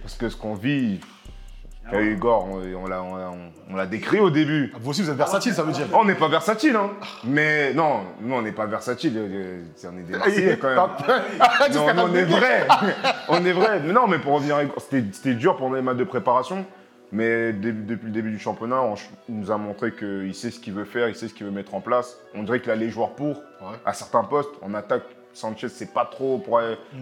Parce 0.01 0.15
que 0.15 0.29
ce 0.29 0.35
qu'on 0.35 0.55
vit, 0.55 0.99
il 1.91 1.95
y 1.95 1.97
a 1.97 2.01
eu 2.01 2.13
Igor, 2.13 2.47
on, 2.49 2.61
on 2.83 2.87
l'a- 2.87 3.01
on 3.03 3.37
on 3.71 3.85
décrit 3.85 4.19
au 4.19 4.29
début. 4.29 4.73
Vous 4.79 4.89
aussi, 4.91 5.01
vous 5.03 5.09
êtes 5.11 5.15
versatile, 5.17 5.53
ça 5.53 5.63
veut 5.63 5.71
dire. 5.71 5.85
On 5.93 6.03
n'est 6.05 6.15
pas 6.15 6.27
versatile, 6.27 6.75
hein. 6.75 6.89
Mais 7.23 7.73
non, 7.73 8.01
nous, 8.21 8.33
on 8.35 8.41
n'est 8.41 8.51
pas 8.51 8.65
versatile. 8.65 9.13
euh, 9.15 9.61
On 9.85 9.97
est 9.97 10.01
des 10.01 10.17
Marseillais 10.17 10.57
quand 10.57 10.67
même. 10.69 10.77
Non, 11.75 11.93
non, 11.93 12.09
on 12.11 12.15
est 12.15 12.23
vrai. 12.25 12.67
on 13.29 13.45
est 13.45 13.51
vrai. 13.53 13.79
Mais 13.85 13.93
non, 13.93 14.07
mais 14.07 14.17
pour 14.19 14.33
revenir, 14.33 14.55
à 14.57 14.63
Igor, 14.63 14.75
c'était 14.81 15.33
dur 15.35 15.55
pendant 15.57 15.75
les 15.75 15.81
matchs 15.81 15.97
de 15.97 16.03
préparation. 16.03 16.65
Mais 17.11 17.53
depuis 17.53 18.05
le 18.05 18.11
début 18.11 18.29
du 18.31 18.39
championnat, 18.39 18.81
on, 18.81 18.93
il 19.27 19.39
nous 19.39 19.49
a 19.51 19.57
montré 19.57 19.91
qu'il 19.93 20.33
sait 20.35 20.51
ce 20.51 20.59
qu'il 20.59 20.73
veut 20.73 20.85
faire, 20.85 21.07
il 21.09 21.15
sait 21.15 21.27
ce 21.27 21.33
qu'il 21.33 21.45
veut 21.45 21.51
mettre 21.51 21.73
en 21.73 21.81
place. 21.81 22.17
On 22.35 22.43
dirait 22.43 22.59
qu'il 22.61 22.71
a 22.71 22.75
les 22.75 22.89
joueurs 22.89 23.11
pour. 23.15 23.41
À 23.85 23.93
certains 23.93 24.23
postes, 24.23 24.51
en 24.61 24.73
attaque, 24.75 25.03
Sanchez, 25.33 25.69
c'est 25.69 25.93
pas 25.93 26.05
trop 26.05 26.37
pour, 26.39 26.59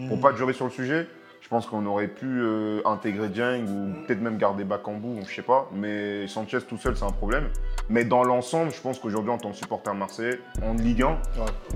pour 0.09 0.19
pas 0.21 0.31
durer 0.33 0.53
sur 0.53 0.65
le 0.65 0.71
sujet. 0.71 1.07
Je 1.47 1.49
pense 1.49 1.65
qu'on 1.65 1.85
aurait 1.85 2.09
pu 2.09 2.25
euh, 2.25 2.81
intégrer 2.83 3.29
Dieng 3.29 3.63
ou 3.69 4.05
peut-être 4.05 4.19
même 4.19 4.37
garder 4.37 4.65
Bakambu, 4.65 5.21
je 5.25 5.33
sais 5.33 5.41
pas. 5.41 5.69
Mais 5.71 6.27
Sanchez 6.27 6.59
tout 6.67 6.77
seul, 6.77 6.97
c'est 6.97 7.05
un 7.05 7.11
problème. 7.11 7.47
Mais 7.87 8.03
dans 8.03 8.25
l'ensemble, 8.25 8.73
je 8.73 8.81
pense 8.81 8.99
qu'aujourd'hui, 8.99 9.31
en 9.31 9.37
tant 9.37 9.51
que 9.51 9.55
supporter 9.55 9.93
marseillais, 9.93 10.41
en 10.61 10.73
Ligue 10.73 11.03
1, 11.03 11.17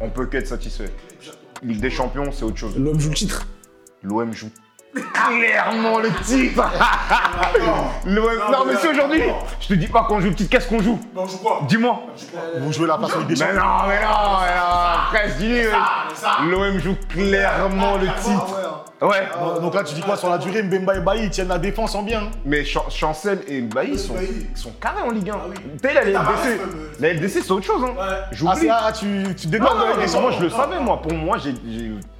on 0.02 0.10
peut 0.10 0.26
qu'être 0.26 0.48
satisfait. 0.48 0.92
Ligue 1.64 1.80
des 1.80 1.90
Champions, 1.90 2.34
c'est 2.34 2.44
autre 2.44 2.58
chose. 2.58 2.78
L'OM 2.78 3.00
joue 3.00 3.12
le 3.12 3.16
titre. 3.16 3.48
L'OM 4.04 4.34
joue 4.34 4.50
clairement 4.94 6.00
le 6.00 6.10
titre. 6.26 6.70
L'OM 8.08 8.40
Non, 8.52 8.66
mais 8.68 8.76
si 8.76 8.88
aujourd'hui, 8.90 9.22
je 9.62 9.68
te 9.70 9.74
dis 9.76 9.88
pas 9.88 10.04
qu'on 10.04 10.20
joue 10.20 10.32
le 10.32 10.36
titre, 10.36 10.50
qu'est-ce 10.50 10.68
qu'on 10.68 10.82
joue? 10.82 11.00
Non, 11.16 11.26
je 11.28 11.38
crois. 11.38 11.62
Dis-moi. 11.70 12.08
Vous 12.60 12.74
jouez 12.74 12.88
la 12.88 12.96
avec 12.96 13.26
des 13.26 13.36
Mais 13.36 13.40
champions. 13.40 13.54
non, 13.54 13.88
mais 13.88 14.02
non, 14.02 14.40
mais 14.42 14.56
non, 14.58 14.98
presque 15.12 15.38
dis 15.38 16.50
L'OM 16.50 16.78
joue 16.80 16.98
clairement 17.08 17.96
le 17.96 18.08
titre. 18.22 18.61
Ouais. 19.02 19.28
Donc- 19.40 19.62
Donc 19.62 19.74
là, 19.76 19.84
tu 19.84 19.96
dis 19.96 20.02
quoi 20.02 20.16
sur 20.16 20.30
la 20.30 20.38
durée 20.38 20.62
Mbemba 20.64 20.96
et 20.98 21.00
Bailly, 21.00 21.24
ils 21.26 21.30
tiennent 21.32 21.48
la 21.48 21.58
défense 21.58 21.96
en 21.96 22.04
bien. 22.04 22.30
Mais 22.46 22.64
Chan- 22.64 22.90
Chancel 22.90 23.40
et 23.48 23.62
Bailly 23.62 23.98
sont, 23.98 24.14
ils 24.22 24.56
sont 24.58 24.72
carrés 24.74 25.02
en 25.02 25.10
Ligue 25.10 25.30
1. 25.30 25.38
Tu 25.82 25.88
sais, 25.88 25.94
la 25.94 26.02
LDC, 26.04 26.60
la 27.00 27.08
LDC 27.14 27.42
c'est 27.42 27.52
autre 27.52 27.66
chose. 27.66 27.84
Hein. 27.84 27.94
Ah, 28.00 28.26
J'oublie. 28.32 28.68
ah, 28.70 28.92
tu, 28.92 29.24
tu 29.36 29.48
les 29.48 29.60
moi 30.22 30.32
je 30.32 30.44
le 30.44 30.50
savais, 30.50 30.80
moi. 30.80 31.02
Pour 31.02 31.14
moi, 31.14 31.38
j'ai- 31.40 31.54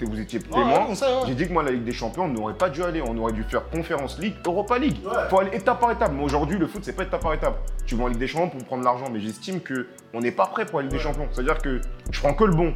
vous 0.04 0.20
étiez 0.20 0.40
témoin. 0.40 0.64
ouais. 0.88 0.94
J'ai 1.28 1.34
dit 1.34 1.46
que 1.46 1.52
moi, 1.52 1.62
la 1.62 1.70
Ligue 1.70 1.84
des 1.84 1.92
Champions, 1.92 2.24
on 2.24 2.28
n'aurait 2.28 2.54
pas 2.54 2.68
dû 2.68 2.82
aller. 2.82 3.00
On 3.06 3.16
aurait 3.18 3.32
dû 3.32 3.44
faire 3.44 3.62
Conférence 3.70 4.18
League, 4.18 4.34
Europa 4.44 4.78
League. 4.78 4.96
faut 5.30 5.38
aller 5.40 5.56
étape 5.56 5.78
par 5.80 5.90
étape. 5.92 6.10
Mais 6.16 6.24
aujourd'hui, 6.24 6.58
le 6.58 6.66
foot, 6.66 6.82
c'est 6.84 6.94
pas 6.96 7.04
étape 7.04 7.22
par 7.22 7.32
étape. 7.34 7.58
Tu 7.86 7.94
vas 7.94 8.04
en 8.04 8.08
Ligue 8.08 8.18
des 8.18 8.26
Champions 8.26 8.48
pour 8.48 8.64
prendre 8.64 8.82
l'argent, 8.84 9.06
mais 9.12 9.20
j'estime 9.20 9.60
que 9.60 9.86
on 10.14 10.20
n'est 10.20 10.30
pas 10.32 10.46
prêt 10.46 10.66
pour 10.66 10.80
la 10.80 10.82
Ligue 10.86 10.92
des 10.92 10.98
Champions. 11.02 11.28
C'est-à-dire 11.32 11.58
que 11.58 11.80
je 12.10 12.20
prends 12.20 12.34
que 12.34 12.44
le 12.44 12.54
bon. 12.54 12.72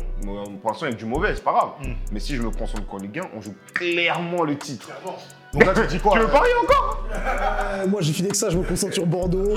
Pour 0.62 0.70
l'instant, 0.70 0.86
il 0.86 0.92
y 0.92 0.94
a 0.94 0.96
du 0.96 1.04
mauvais, 1.04 1.34
c'est 1.34 1.44
pas 1.44 1.52
grave. 1.52 1.68
Mm. 1.82 1.92
Mais 2.12 2.20
si 2.20 2.36
je 2.36 2.42
me 2.42 2.50
concentre 2.50 2.86
qu'en 2.86 2.98
Ligue 2.98 3.18
1, 3.18 3.22
on 3.36 3.40
joue 3.40 3.54
clairement 4.00 4.42
le 4.44 4.56
titre. 4.58 4.88
Donc 5.52 5.64
là, 5.64 5.72
tu 5.74 5.86
dis 5.86 5.98
quoi 6.00 6.12
Tu 6.12 6.18
veux 6.18 6.28
parier 6.28 6.52
encore 6.62 7.04
Euh, 7.14 7.86
moi, 7.86 8.00
j'ai 8.02 8.12
fini 8.12 8.28
que 8.28 8.36
ça. 8.36 8.50
Je 8.50 8.58
me 8.58 8.62
concentre 8.64 8.92
sur 8.92 9.06
Bordeaux. 9.06 9.54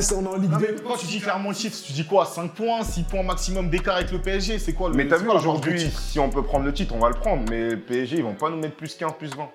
C'est- 0.00 0.14
on 0.14 0.22
est 0.24 0.28
en 0.28 0.36
Ligue 0.36 0.50
Ah, 0.54 0.58
2. 0.58 0.66
mais 0.76 0.82
Quand 0.86 0.96
tu 0.96 1.06
dis 1.06 1.20
clairement 1.20 1.48
le 1.48 1.54
chiffre, 1.56 1.76
tu 1.84 1.92
dis 1.92 2.06
quoi 2.06 2.24
5 2.24 2.52
points, 2.52 2.84
6 2.84 3.02
points 3.02 3.22
maximum 3.24 3.68
d'écart 3.68 3.96
avec 3.96 4.12
le 4.12 4.20
PSG 4.20 4.58
C'est 4.60 4.74
quoi 4.74 4.90
le 4.90 4.94
Mais 4.94 5.08
t'as 5.08 5.16
vu 5.16 5.28
aujourd'hui, 5.28 5.90
si 5.90 6.20
on 6.20 6.30
peut 6.30 6.42
prendre 6.42 6.64
le 6.66 6.72
titre, 6.72 6.94
on 6.94 7.00
va 7.00 7.08
le 7.08 7.14
prendre. 7.16 7.42
Mais 7.50 7.70
le 7.70 7.80
PSG, 7.80 8.18
ils 8.18 8.22
vont 8.22 8.34
pas 8.34 8.48
nous 8.50 8.58
mettre 8.58 8.76
plus 8.76 8.94
15, 8.94 9.12
plus 9.18 9.30
20. 9.34 9.48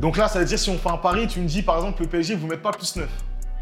Donc 0.00 0.16
là, 0.16 0.26
ça 0.26 0.38
veut 0.40 0.44
dire 0.44 0.58
si 0.58 0.70
on 0.70 0.78
fait 0.78 0.88
un 0.90 0.96
pari, 0.96 1.28
tu 1.28 1.38
me 1.40 1.46
dis 1.46 1.62
par 1.62 1.76
exemple 1.76 2.02
le 2.02 2.08
PSG, 2.08 2.34
vous 2.34 2.46
mettez 2.48 2.62
pas 2.62 2.72
plus 2.72 2.96
9. 2.96 3.08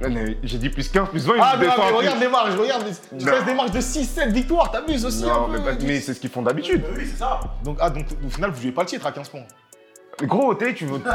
Non, 0.01 0.09
mais 0.09 0.39
J'ai 0.43 0.57
dit 0.57 0.71
plus 0.71 0.89
15, 0.89 1.11
plus 1.11 1.27
20, 1.27 1.35
ils 1.37 1.41
Ah, 1.43 1.57
mais, 1.59 1.67
mais 1.67 1.73
plus. 1.75 1.95
regarde 1.95 2.21
les 2.21 2.29
marges, 2.29 2.57
regarde, 2.57 2.85
les- 2.87 3.19
tu 3.19 3.27
fais 3.27 3.45
des 3.45 3.53
marges 3.55 3.73
de 3.73 3.81
6-7 3.83 4.33
victoires, 4.33 4.71
t'abuses 4.71 5.05
aussi 5.05 5.25
Non, 5.25 5.45
un 5.45 5.49
mais, 5.49 5.59
peu. 5.59 5.65
pas- 5.65 5.85
mais 5.85 6.01
c'est 6.01 6.15
ce 6.15 6.21
qu'ils 6.21 6.31
font 6.31 6.41
d'habitude. 6.41 6.83
Oui, 6.97 7.05
c'est 7.11 7.19
ça. 7.19 7.41
Donc, 7.63 7.77
ah, 7.81 7.91
donc 7.91 8.07
au 8.27 8.31
final, 8.31 8.51
vous 8.51 8.63
jouez 8.63 8.73
pas 8.73 8.83
le 8.83 8.89
titre 8.89 9.07
à 9.07 9.13
15 9.13 9.29
points. 9.29 9.43
Mais 10.21 10.27
Gros, 10.27 10.55
t'es, 10.55 10.75
tu 10.75 10.85
veux. 10.87 10.99
T'es 11.01 11.09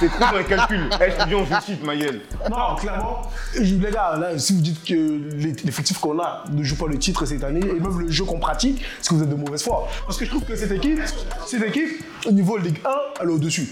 t'es 0.00 0.08
trop 0.08 0.32
dans 0.32 0.38
les 0.38 0.44
calculs. 0.44 0.88
Eh, 1.00 1.10
je 1.10 1.16
te 1.22 1.28
dis, 1.28 1.34
on 1.34 1.44
joue 1.44 1.54
le 1.54 1.62
titre, 1.64 1.84
ma 1.84 1.96
gueule. 1.96 2.20
Non, 2.50 2.74
clairement. 2.78 3.22
Je- 3.54 3.60
Les 3.74 3.90
gars, 3.90 4.16
là, 4.18 4.38
si 4.38 4.54
vous 4.54 4.60
dites 4.60 4.84
que 4.84 4.94
les- 4.94 5.52
l'effectif 5.64 5.98
qu'on 5.98 6.18
a 6.20 6.44
ne 6.50 6.62
joue 6.62 6.76
pas 6.76 6.86
le 6.86 6.98
titre 6.98 7.24
cette 7.26 7.44
année, 7.44 7.60
et 7.60 7.80
même 7.80 7.98
le 7.98 8.10
jeu 8.10 8.24
qu'on 8.24 8.38
pratique, 8.38 8.82
c'est 9.00 9.10
que 9.10 9.14
vous 9.14 9.22
êtes 9.22 9.28
de 9.28 9.34
mauvaise 9.34 9.62
foi. 9.62 9.86
Parce 10.06 10.18
que 10.18 10.24
je 10.24 10.30
trouve 10.30 10.44
que 10.44 10.56
cette 10.56 10.72
équipe, 10.72 11.00
cette 11.46 11.62
équipe, 11.62 12.02
au 12.26 12.32
niveau 12.32 12.56
Ligue 12.56 12.78
1, 12.84 12.90
elle 13.22 13.28
est 13.28 13.32
au-dessus. 13.32 13.68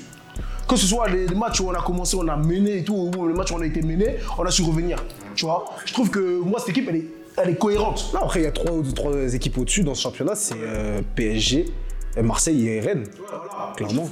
Que 0.69 0.77
ce 0.77 0.87
soit 0.87 1.09
les 1.09 1.27
les 1.27 1.35
matchs 1.35 1.61
où 1.61 1.69
on 1.69 1.73
a 1.73 1.81
commencé, 1.83 2.15
on 2.21 2.29
a 2.29 2.37
mené 2.37 2.79
et 2.79 2.85
tout, 2.85 3.11
ou 3.17 3.27
les 3.29 3.33
matchs 3.35 3.51
où 3.53 3.55
on 3.55 3.61
a 3.63 3.67
été 3.67 3.81
mené, 3.81 4.17
on 4.37 4.45
a 4.45 4.51
su 4.51 4.63
revenir. 4.63 4.99
Tu 5.35 5.47
vois 5.47 5.65
Je 5.87 5.93
trouve 5.95 6.11
que 6.11 6.41
moi, 6.41 6.59
cette 6.61 6.69
équipe, 6.71 6.87
elle 6.91 6.97
est, 6.97 7.05
elle 7.39 7.51
est 7.51 7.59
cohérente. 7.59 8.11
Non, 8.13 8.21
après, 8.25 8.41
il 8.41 8.45
y 8.45 8.47
a 8.47 8.53
trois, 8.53 8.73
trois 8.95 9.15
équipes 9.35 9.57
au-dessus 9.57 9.83
dans 9.83 9.95
ce 9.95 10.03
championnat. 10.03 10.35
C'est 10.35 10.57
euh, 10.59 11.01
PSG, 11.15 11.65
Marseille 12.23 12.69
et 12.69 12.81
Rennes. 12.81 13.05
Clairement. 13.77 14.11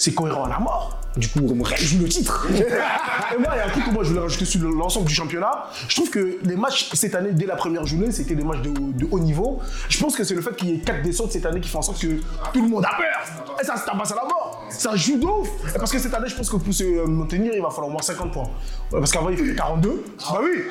C'est 0.00 0.14
cohérent 0.14 0.44
à 0.44 0.48
la 0.48 0.58
mort. 0.58 0.98
Du 1.14 1.28
coup, 1.28 1.40
on 1.40 1.62
joue 1.76 1.98
le 1.98 2.08
titre. 2.08 2.46
Et 2.54 3.38
moi, 3.38 3.50
il 3.52 3.58
y 3.58 3.60
a 3.60 3.66
un 3.66 3.68
truc 3.68 3.84
que 3.84 3.90
moi 3.90 4.02
je 4.02 4.08
voulais 4.08 4.22
rajouter 4.22 4.46
sur 4.46 4.62
l'ensemble 4.62 5.06
du 5.06 5.12
championnat. 5.12 5.66
Je 5.88 5.94
trouve 5.94 6.08
que 6.08 6.38
les 6.42 6.56
matchs 6.56 6.88
cette 6.94 7.14
année, 7.14 7.32
dès 7.32 7.44
la 7.44 7.56
première 7.56 7.84
journée, 7.84 8.10
c'était 8.10 8.34
des 8.34 8.42
matchs 8.42 8.62
de, 8.62 8.70
de 8.70 9.06
haut 9.10 9.18
niveau. 9.18 9.60
Je 9.90 10.00
pense 10.00 10.16
que 10.16 10.24
c'est 10.24 10.34
le 10.34 10.40
fait 10.40 10.56
qu'il 10.56 10.70
y 10.70 10.74
ait 10.74 10.78
quatre 10.78 11.02
descentes 11.02 11.32
cette 11.32 11.44
année 11.44 11.60
qui 11.60 11.68
fait 11.68 11.76
en 11.76 11.82
sorte 11.82 12.00
que 12.00 12.18
tout 12.50 12.62
le 12.62 12.68
monde 12.68 12.82
a 12.86 12.96
peur. 12.96 13.58
Et 13.60 13.64
ça 13.66 13.76
se 13.76 13.84
tabasse 13.84 14.12
à 14.12 14.14
la 14.14 14.22
mort. 14.24 14.64
Ça 14.70 14.96
joue 14.96 15.18
de 15.18 15.26
ouf. 15.26 15.48
Et 15.74 15.78
parce 15.78 15.92
que 15.92 15.98
cette 15.98 16.14
année, 16.14 16.28
je 16.30 16.34
pense 16.34 16.48
que 16.48 16.56
pour 16.56 16.72
se 16.72 16.82
euh, 16.82 17.06
maintenir, 17.06 17.52
il 17.54 17.60
va 17.60 17.68
falloir 17.68 17.88
au 17.88 17.92
moins 17.92 18.00
50 18.00 18.32
points. 18.32 18.48
Parce 18.90 19.12
qu'avant, 19.12 19.28
il 19.28 19.36
fallait 19.36 19.54
42. 19.54 20.04
Bah 20.18 20.40
oui. 20.42 20.62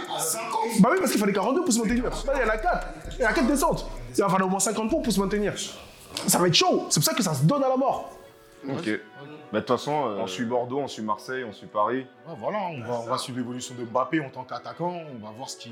Bah 0.80 0.90
oui, 0.92 0.98
parce 1.00 1.12
qu'il 1.12 1.20
fallait 1.20 1.34
42 1.34 1.66
pour 1.66 1.72
se 1.72 1.78
maintenir. 1.78 2.06
Là, 2.06 2.34
il 2.36 2.42
y 2.42 2.50
en 2.50 2.50
a 2.50 2.58
4. 2.58 2.88
Il 3.20 3.22
y 3.22 3.26
en 3.28 3.30
a 3.30 3.34
4 3.34 3.46
descentes. 3.48 3.86
Il 4.18 4.22
va 4.24 4.30
falloir 4.30 4.48
au 4.48 4.50
moins 4.50 4.60
50 4.60 4.90
points 4.90 5.02
pour 5.04 5.14
se 5.14 5.20
maintenir. 5.20 5.54
Ça 6.26 6.40
va 6.40 6.48
être 6.48 6.56
chaud. 6.56 6.88
C'est 6.90 7.00
pour 7.00 7.08
ça 7.08 7.14
que 7.14 7.22
ça 7.22 7.36
se 7.36 7.44
donne 7.44 7.64
à 7.64 7.70
la 7.70 7.78
mort. 7.78 8.10
Ok. 8.68 8.88
Mais 9.52 9.62
de 9.62 9.66
toute 9.66 9.78
façon, 9.78 9.94
euh, 9.94 10.20
on 10.20 10.28
suit 10.28 10.46
Bordeaux, 10.46 10.80
on 10.80 10.88
suit 10.88 11.02
Marseille, 11.02 11.44
on 11.44 11.54
suit 11.54 11.68
Paris. 11.68 12.06
Ouais, 12.28 12.36
voilà, 12.38 12.60
on 12.72 12.82
va, 12.82 13.00
on 13.02 13.10
va 13.10 13.18
suivre 13.18 13.40
l'évolution 13.40 13.76
de 13.76 13.84
Mbappé 13.84 14.20
en 14.22 14.30
tant 14.30 14.44
qu'attaquant. 14.44 15.02
On 15.16 15.26
va 15.26 15.32
voir 15.32 15.50
ce 15.50 15.58
qu'il 15.58 15.72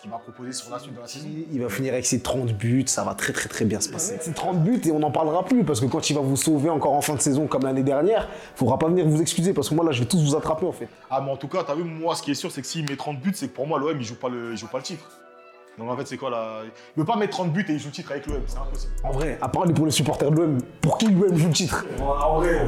qu'il 0.00 0.10
va 0.10 0.18
proposer 0.18 0.52
sur 0.52 0.70
la 0.70 0.78
suite 0.78 0.94
de 0.94 1.00
la 1.00 1.06
saison. 1.06 1.28
Il 1.52 1.62
va 1.62 1.68
finir 1.68 1.92
avec 1.92 2.06
ses 2.06 2.20
30 2.20 2.52
buts, 2.52 2.84
ça 2.86 3.04
va 3.04 3.14
très 3.14 3.32
très 3.32 3.48
très 3.48 3.64
bien 3.64 3.80
se 3.80 3.88
passer. 3.88 4.18
Ses 4.20 4.32
30 4.32 4.62
buts 4.62 4.80
et 4.84 4.90
on 4.90 4.98
n'en 4.98 5.10
parlera 5.10 5.44
plus 5.44 5.64
parce 5.64 5.80
que 5.80 5.86
quand 5.86 6.10
il 6.10 6.14
va 6.14 6.20
vous 6.20 6.36
sauver 6.36 6.70
encore 6.70 6.92
en 6.92 7.00
fin 7.00 7.14
de 7.14 7.20
saison 7.20 7.46
comme 7.46 7.62
l'année 7.62 7.82
dernière, 7.82 8.28
il 8.54 8.58
faudra 8.58 8.78
pas 8.78 8.88
venir 8.88 9.06
vous 9.06 9.20
excuser 9.20 9.52
parce 9.52 9.68
que 9.68 9.74
moi 9.74 9.84
là 9.84 9.92
je 9.92 10.00
vais 10.00 10.08
tous 10.08 10.22
vous 10.22 10.34
attraper 10.34 10.66
en 10.66 10.72
fait. 10.72 10.88
Ah, 11.10 11.20
mais 11.20 11.30
en 11.30 11.36
tout 11.36 11.48
cas, 11.48 11.62
t'as 11.64 11.74
vu, 11.74 11.84
moi, 11.84 12.14
ce 12.14 12.22
qui 12.22 12.30
est 12.30 12.34
sûr, 12.34 12.50
c'est 12.50 12.62
que 12.62 12.66
s'il 12.66 12.88
met 12.88 12.96
30 12.96 13.20
buts, 13.20 13.32
c'est 13.34 13.48
que 13.48 13.54
pour 13.54 13.66
moi, 13.66 13.78
l'OM, 13.78 13.96
il 13.96 14.04
joue 14.04 14.16
pas 14.16 14.28
le, 14.28 14.52
il 14.52 14.56
joue 14.56 14.68
pas 14.68 14.78
le 14.78 14.84
titre. 14.84 15.04
Donc 15.80 15.90
en 15.90 15.96
fait, 15.96 16.06
c'est 16.06 16.16
quoi 16.18 16.30
là? 16.30 16.60
Il 16.96 17.00
veut 17.00 17.06
pas 17.06 17.16
mettre 17.16 17.32
30 17.32 17.52
buts 17.52 17.64
et 17.68 17.72
il 17.72 17.78
joue 17.78 17.86
le 17.88 17.92
titre 17.92 18.12
avec 18.12 18.26
l'OM, 18.26 18.40
c'est 18.46 18.58
impossible. 18.58 18.92
En 19.02 19.12
vrai, 19.12 19.38
à 19.40 19.48
part 19.48 19.64
pour 19.72 19.86
les 19.86 19.90
supporters 19.92 20.30
de 20.30 20.36
l'OM, 20.36 20.58
pour 20.82 20.98
qui 20.98 21.06
l'OM 21.08 21.34
joue 21.36 21.46
le 21.48 21.52
titre? 21.52 21.84
En 22.00 22.38
vrai, 22.40 22.60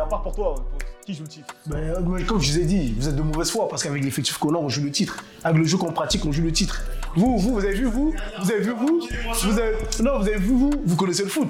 à 0.00 0.06
part 0.06 0.22
pour 0.22 0.34
toi, 0.34 0.54
pour- 0.54 0.78
qui 1.04 1.12
joue 1.12 1.24
le 1.24 1.28
titre 1.28 1.54
Mais, 1.66 1.76
euh, 1.76 2.24
comme 2.26 2.40
je 2.40 2.52
vous 2.52 2.58
ai 2.60 2.64
dit, 2.64 2.94
vous 2.96 3.08
êtes 3.10 3.16
de 3.16 3.20
mauvaise 3.20 3.50
foi 3.50 3.68
parce 3.68 3.82
qu'avec 3.82 4.02
l'effectif 4.02 4.38
qu'on 4.38 4.54
a, 4.54 4.56
on 4.58 4.70
joue 4.70 4.84
le 4.84 4.90
titre. 4.90 5.16
Avec 5.42 5.58
le 5.58 5.64
jeu 5.66 5.76
qu'on 5.76 5.92
pratique, 5.92 6.24
on 6.24 6.32
joue 6.32 6.42
le 6.44 6.52
titre. 6.52 6.82
Vous, 7.14 7.36
vous, 7.36 7.52
vous 7.54 7.58
avez 7.64 7.74
vu, 7.74 7.84
vous? 7.84 8.14
Vous 8.40 8.50
avez 8.50 8.60
vu, 8.60 8.70
vous? 8.72 9.00
Vous 9.42 9.58
avez... 9.58 9.76
Non, 10.02 10.18
vous 10.20 10.26
avez 10.28 10.38
vu, 10.38 10.54
vous? 10.54 10.70
Vous 10.86 10.96
connaissez 10.96 11.24
le 11.24 11.28
foot. 11.28 11.48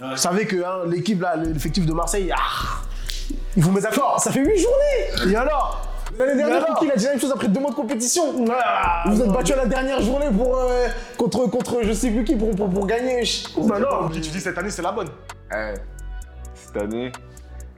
Vous 0.00 0.16
savez 0.16 0.46
que 0.46 0.56
hein, 0.62 0.80
l'équipe, 0.86 1.20
là, 1.22 1.36
l'effectif 1.36 1.86
de 1.86 1.92
Marseille, 1.94 2.30
ah, 2.36 2.82
ils 3.56 3.62
vous 3.62 3.70
mettent 3.72 3.84
d'accord. 3.84 4.20
Ça 4.20 4.30
fait 4.32 4.40
8 4.44 4.58
journées 4.58 5.32
Et 5.32 5.36
alors? 5.36 5.86
L'année 6.18 6.36
dernière, 6.36 6.66
Kiki, 6.66 6.84
il 6.86 6.92
a 6.92 6.96
dit 6.96 7.04
la 7.04 7.10
même 7.10 7.20
chose 7.20 7.32
après 7.32 7.48
deux 7.48 7.60
mois 7.60 7.70
de 7.70 7.76
compétition. 7.76 8.44
Ah, 8.52 9.04
Vous 9.06 9.22
êtes 9.22 9.28
battu 9.30 9.52
à 9.52 9.56
la 9.56 9.66
dernière 9.66 10.00
journée 10.00 10.28
pour, 10.36 10.56
euh, 10.56 10.88
contre, 11.16 11.46
contre 11.48 11.82
je 11.82 11.92
sais 11.92 12.10
plus 12.10 12.24
qui 12.24 12.36
pour, 12.36 12.50
pour, 12.54 12.68
pour 12.68 12.86
gagner. 12.86 13.22
Bah 13.66 13.78
non, 13.78 14.08
Qui 14.08 14.20
tu 14.20 14.30
dis 14.30 14.40
cette 14.40 14.58
année, 14.58 14.70
c'est 14.70 14.82
la 14.82 14.92
bonne. 14.92 15.08
Eh, 15.52 15.74
cette 16.54 16.76
année, 16.76 17.12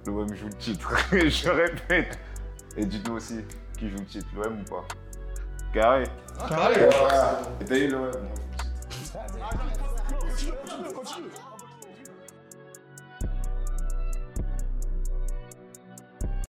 l'OM 0.06 0.34
joue 0.34 0.46
le 0.46 0.54
titre. 0.54 0.92
Je 1.12 1.48
répète. 1.50 2.18
Et 2.76 2.84
dites-nous 2.84 3.16
aussi, 3.16 3.40
qui 3.78 3.88
joue 3.90 3.98
le 3.98 4.06
titre, 4.06 4.26
l'OM 4.36 4.58
ou 4.60 4.70
pas 4.70 4.84
Carré. 5.72 6.04
Carré. 6.48 6.88
Et 7.60 7.64
t'as 7.64 7.76
eu 7.76 7.88
l'OM 7.88 8.10
Continue, 9.12 10.52
continue, 10.64 10.92
continue. 10.94 11.26